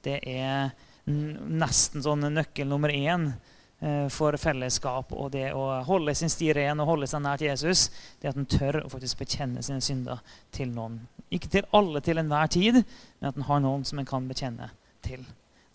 [0.07, 0.71] det er
[1.07, 6.83] nesten sånn nøkkel nummer én eh, for fellesskap og det å holde sin sti ren
[6.83, 7.89] og holde seg nær til Jesus,
[8.21, 10.23] det at en tør å faktisk bekjenne sine synder
[10.55, 10.99] til noen.
[11.31, 12.81] Ikke til alle til enhver tid,
[13.21, 14.71] men at en har noen som en kan bekjenne
[15.07, 15.23] til.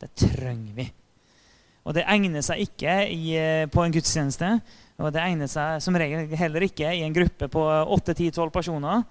[0.01, 0.89] Det trenger vi.
[1.87, 4.51] Og det egner seg ikke i, eh, på en gudstjeneste.
[5.01, 9.07] Og det egner seg som regel heller ikke i en gruppe på 8-10-12 personer.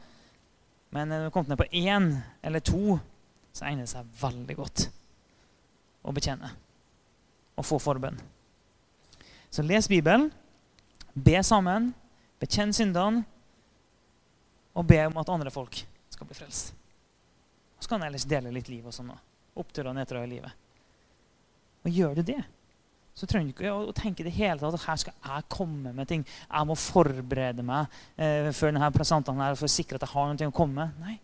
[0.95, 2.13] Men når du kommer ned på én
[2.45, 2.99] eller to,
[3.55, 4.91] så egner det seg veldig godt
[6.03, 6.51] å bekjenne
[7.59, 8.19] og få forbønn.
[9.51, 10.29] Så les Bibelen,
[11.15, 11.91] be sammen,
[12.41, 13.25] bekjenn syndene
[14.79, 15.83] og be om at andre folk
[16.13, 16.73] skal bli frelst.
[17.77, 19.11] Og så kan jeg ellers dele litt liv og sånn.
[19.59, 20.67] Oppturer og nedturer i livet.
[21.85, 22.41] Og gjør du det,
[23.17, 26.09] så trenger du ikke å tenke det hele tatt at her skal jeg komme med
[26.09, 26.23] ting.
[26.23, 30.31] Jeg må forberede meg eh, før denne presentene her for å sikre at jeg har
[30.31, 31.03] noe å komme med.
[31.03, 31.17] Nei,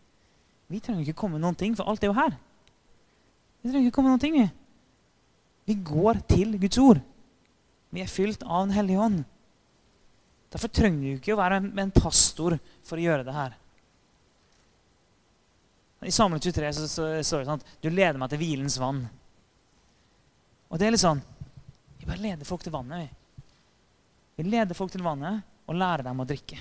[0.72, 2.34] vi trenger ikke komme med noen ting, for alt er jo her.
[3.62, 4.40] Vi trenger ikke komme med noen ting.
[4.40, 4.65] Vi
[5.74, 7.00] går til Guds ord.
[7.90, 9.24] Vi er fylt av Den hellige ånd.
[10.52, 13.56] Derfor trenger du ikke å være med en pastor for å gjøre det her.
[16.06, 19.02] I Samuel 23 så, så, står det sånn at du leder meg til hvilens vann.
[20.70, 21.22] Og det er litt sånn
[21.98, 23.08] Vi bare leder folk til vannet.
[23.08, 23.44] Vi,
[24.38, 26.60] vi leder folk til vannet og lærer dem å drikke.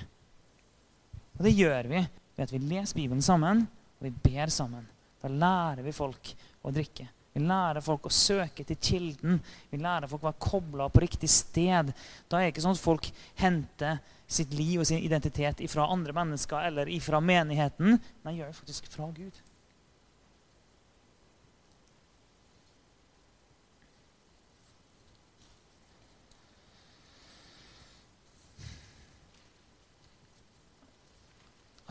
[1.36, 4.86] Og det gjør vi ved at vi leser Bibelen sammen og vi ber sammen.
[5.22, 6.32] Da lærer vi folk
[6.66, 7.06] å drikke.
[7.36, 9.40] Vi lærer folk å søke til kilden.
[9.68, 11.90] Vi lærer folk å være kobla på riktig sted.
[12.32, 16.16] Da er det ikke sånn at folk henter sitt liv og sin identitet fra andre
[16.16, 18.00] mennesker eller fra menigheten.
[18.24, 19.42] Nei, gjør det faktisk fra Gud.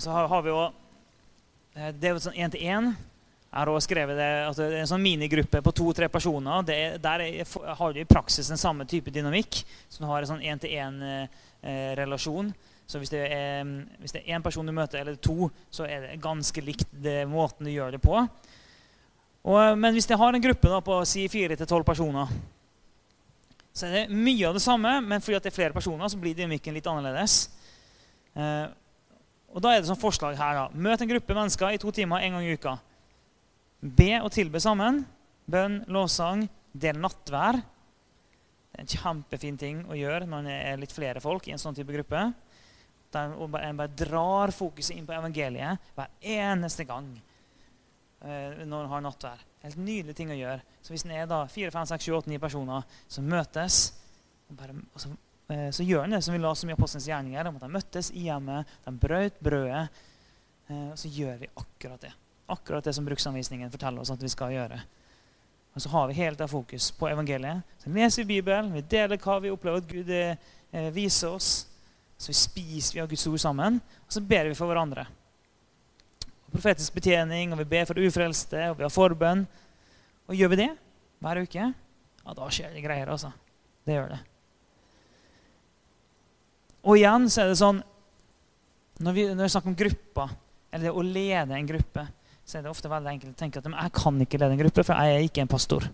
[0.01, 0.63] Så har vi jo
[1.77, 2.95] eh, Det er jo sånn én-til-én.
[3.55, 6.65] Har skrevet det, at det er en sånn minigruppe på to-tre personer.
[6.67, 9.61] Det, der er, har du i praksis den samme type dynamikk.
[9.87, 12.51] Så du har en sånn én-til-én-relasjon.
[12.85, 13.63] så hvis det, er,
[14.01, 17.71] hvis én person du møter, eller to, så er det ganske likt det måten du
[17.71, 18.27] gjør det på.
[19.45, 22.27] Og, men hvis jeg har en gruppe da, på si fire til tolv personer,
[23.75, 26.35] så er det mye av det samme, men fordi det er flere personer, så blir
[26.35, 27.37] dynamikken litt annerledes.
[28.35, 28.67] Eh,
[29.55, 30.59] og Da er det sånn forslag her.
[30.59, 30.65] da.
[30.73, 32.75] Møt en gruppe mennesker i to timer en gang i uka.
[33.79, 35.03] Be og tilbe sammen.
[35.45, 37.59] Bønn, lovsang, del nattvær.
[37.59, 41.61] Det er en kjempefin ting å gjøre når det er litt flere folk i en
[41.61, 42.23] sånn type gruppe.
[43.15, 49.05] Der en bare drar fokuset inn på evangeliet hver eneste gang eh, når en har
[49.05, 49.45] nattvær.
[49.63, 50.65] Helt nydelig ting å gjøre.
[50.83, 53.79] Så hvis en er da 4, 5, 6, 7, 8, 9 personer som møtes,
[54.59, 55.13] bare, så,
[55.53, 57.71] eh, så, gjør en det som vi la så mye apostelens gjerninger om at de
[57.77, 59.87] møttes i hjemmet, de brøt brødet.
[60.67, 62.13] Eh, så gjør vi akkurat det.
[62.51, 64.79] Akkurat det som bruksanvisningen forteller oss at vi skal gjøre.
[65.75, 67.65] Og så har vi helt av fokus på evangeliet.
[67.81, 71.65] Så leser vi Bibelen, vi deler hva vi opplever at Gud eh, viser oss.
[72.17, 75.03] Så vi spiser vi av Guds ord sammen, og så ber vi for hverandre.
[76.45, 79.43] Og profetisk betjening, og vi ber for ufrelste, og vi har forbønn.
[80.29, 80.69] Og gjør vi det
[81.25, 81.67] hver uke,
[82.25, 83.33] ja, da skjer det greier, altså.
[83.85, 84.21] Det gjør det.
[86.85, 87.79] Og igjen så er det sånn
[89.01, 90.33] Når vi, når vi snakker om grupper,
[90.71, 92.05] eller det å lede en gruppe,
[92.45, 94.83] så er det ofte veldig enkelt å tenke at jeg kan ikke lede en gruppe,
[94.85, 95.87] for jeg er ikke en pastor.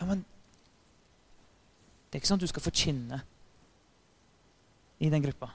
[0.00, 0.24] Ja, men
[2.08, 3.20] det er ikke sånn at du skal forkynne
[5.04, 5.50] i den gruppa.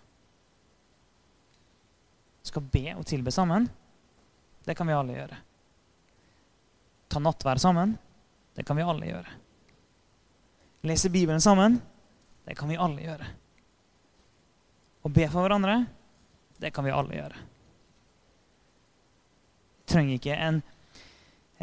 [2.45, 3.65] Du skal be og tilbe sammen.
[4.63, 5.41] Det kan vi alle gjøre.
[7.09, 7.97] Ta nattvær sammen.
[8.53, 9.35] Det kan vi alle gjøre.
[10.87, 11.81] Lese Bibelen sammen.
[12.45, 13.27] Det kan vi alle gjøre.
[15.01, 15.81] Å be for hverandre
[16.57, 17.43] det kan vi alle gjøre.
[19.77, 20.61] Vi trenger ikke en,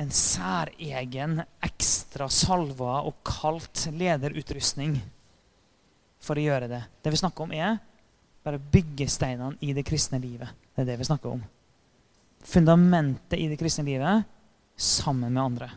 [0.01, 4.97] en særegen, ekstra salva og kaldt lederutrustning
[6.25, 6.83] for å gjøre det.
[7.05, 7.77] Det vi snakker om, er
[8.45, 10.53] bare byggesteinene i det kristne livet.
[10.75, 11.43] Det er det vi snakker om.
[12.45, 14.25] Fundamentet i det kristne livet
[14.77, 15.71] sammen med andre.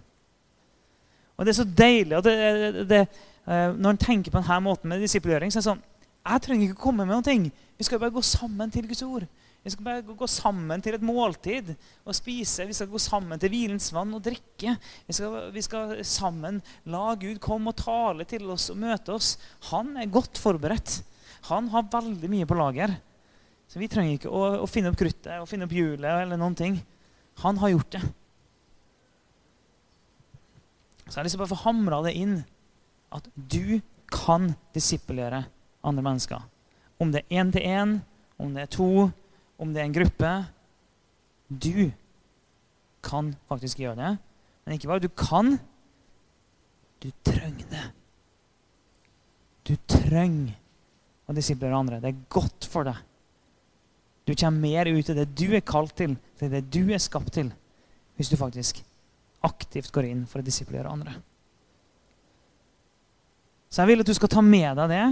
[1.37, 3.01] Og Det er så deilig at det, det, det,
[3.45, 5.85] eh, når en tenker på denne måten med disippelgjøring, så er det sånn
[6.25, 7.49] Jeg trenger ikke komme med noen ting.
[7.77, 9.27] Vi skal bare gå sammen til Guds ord.
[9.67, 11.73] Vi skal bare gå sammen til et måltid
[12.07, 12.63] og spise.
[12.69, 14.77] Vi skal gå sammen til hvilens vann og drikke.
[15.07, 19.33] Vi skal, vi skal, sammen la Gud komme og tale til oss og møte oss.
[19.73, 21.01] Han er godt forberedt.
[21.49, 22.95] Han har veldig mye på lager.
[23.67, 26.55] Så vi trenger ikke å, å finne opp kruttet og finne opp hjulet eller noen
[26.55, 26.79] ting.
[27.43, 28.03] Han har gjort det.
[31.07, 32.39] Så jeg har lyst til å bare få hamra det inn
[33.15, 35.43] at du kan disippelgjøre
[35.85, 36.43] andre mennesker.
[37.01, 37.97] Om det er én til én,
[38.39, 39.09] om det er to,
[39.57, 40.31] om det er en gruppe.
[41.49, 41.91] Du
[43.05, 44.13] kan faktisk gjøre det.
[44.65, 45.57] Men ikke bare du kan,
[47.03, 47.85] du trenger det.
[49.67, 50.55] Du trenger
[51.27, 52.01] å disiplere andre.
[52.01, 52.99] Det er godt for deg.
[54.27, 57.31] Du kommer mer ut i det du er kalt til, til det du er skapt
[57.37, 57.51] til,
[58.19, 58.81] hvis du faktisk
[59.47, 61.13] aktivt går inn for å disiplere andre.
[63.71, 65.05] Så jeg vil at du skal ta med deg det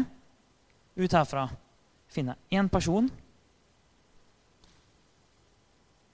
[0.96, 1.50] ut herfra
[2.12, 3.08] finne én person,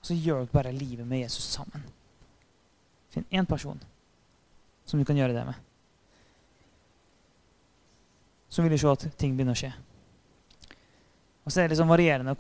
[0.02, 1.84] og så gjør dere bare livet med Jesus sammen.
[3.12, 3.78] Finn én person
[4.88, 5.56] som du kan gjøre det med.
[8.50, 9.72] Så vil du se at ting begynner å skje.
[11.46, 12.34] Og så er det liksom varierende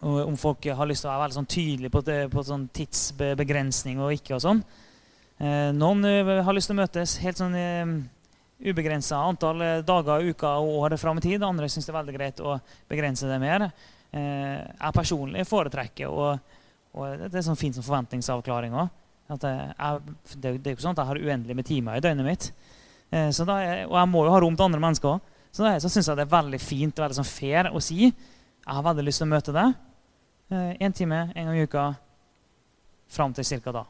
[0.00, 2.02] om folk har lyst til å være veldig sånn tydelige på,
[2.32, 4.36] på sånn tidsbegrensning og ikke.
[4.36, 4.62] og sånn.
[5.40, 7.94] Eh, noen eh, har lyst til å møtes helt sånn eh,
[8.60, 11.42] ubegrensa antall eh, dager, uker og år fram i tid.
[11.44, 12.56] Andre syns det er veldig greit å
[12.90, 13.68] begrense det mer.
[14.10, 16.56] Eh, jeg personlig foretrekker og,
[16.98, 18.90] og Det er sånn fint som forventningsavklaring òg.
[19.30, 19.52] Det,
[20.42, 22.50] det, er jo ikke sånn at jeg har uendelig med timer i døgnet mitt.
[23.10, 25.36] Eh, er, og jeg må jo ha rom til andre mennesker òg.
[25.50, 28.84] Så, da, syns jeg det er veldig fint veldig sånn fair å si jeg har
[28.86, 29.72] veldig lyst til å møte deg
[30.82, 31.84] én time en gang i uka
[33.10, 33.72] fram til ca.
[33.74, 33.82] da.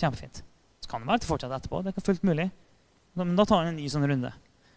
[0.00, 0.42] Kjempefint.
[0.80, 1.80] Så kan det være til fortsatt etterpå.
[1.84, 2.48] Det er fullt mulig.
[3.14, 4.32] Men da tar han en ny sånn runde.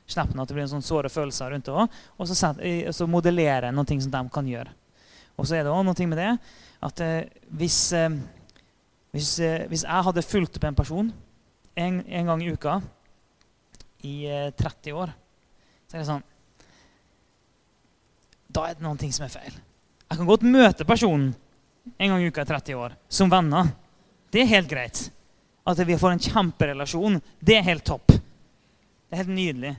[0.08, 1.96] Slipper at det blir en sånn såre følelser rundt det òg.
[2.18, 2.52] Og så,
[2.96, 4.72] så modellerer jeg noe som de kan gjøre.
[5.38, 6.32] Og så er det òg noe med det
[6.88, 8.10] at eh, hvis, eh,
[9.14, 11.10] hvis, eh, hvis, jeg hadde fulgt opp en person
[11.78, 12.80] en, en gang i uka
[14.06, 14.16] i
[14.58, 15.14] 30 eh, år,
[15.88, 16.26] så er det sånn
[18.54, 19.54] Da er det noen ting som er feil.
[20.08, 21.34] Jeg kan godt møte personen
[21.98, 23.70] en gang i uka i 30 år som venner.
[24.34, 25.04] Det er helt greit.
[25.68, 28.17] At vi får en kjemperelasjon, det er helt topp.
[29.08, 29.74] Det er helt nydelig.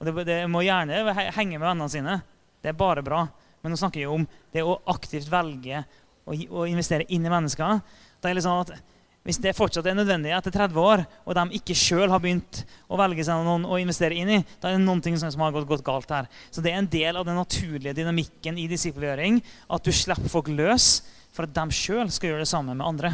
[0.00, 2.18] Og det, det må gjerne henge med vennene sine.
[2.62, 3.24] Det er bare bra.
[3.62, 4.24] Men nå snakker vi om
[4.54, 5.84] det å aktivt velge
[6.26, 7.78] å, å investere inn i mennesker.
[8.22, 8.74] Da er det sånn at
[9.22, 12.98] Hvis det fortsatt er nødvendig etter 30 år, og de ikke sjøl har begynt å
[12.98, 15.68] velge seg noen å investere inn i, da er det noen ting som har gått,
[15.68, 16.26] gått, galt her.
[16.50, 19.38] Så det er en del av den naturlige dynamikken i disippelgjøring
[19.70, 20.88] at du slipper folk løs
[21.30, 23.12] for at de sjøl skal gjøre det samme med andre.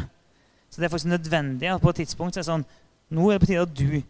[0.73, 2.67] Så det er faktisk nødvendig at på et tidspunkt så er det sånn
[3.13, 4.01] Nå er det på tide at du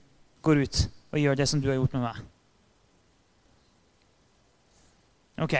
[0.43, 0.79] går ut
[1.11, 2.21] og gjør det som du har gjort med meg.
[5.39, 5.55] Ok.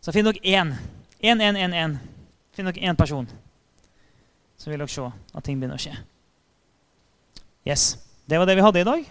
[0.00, 0.74] Så finn dere én.
[1.20, 1.98] Én, én, én, én.
[2.56, 3.28] Finn dere én person.
[4.56, 5.94] Så vil dere se at ting begynner å skje.
[7.68, 7.94] Yes.
[8.28, 9.06] Det var det vi hadde i dag.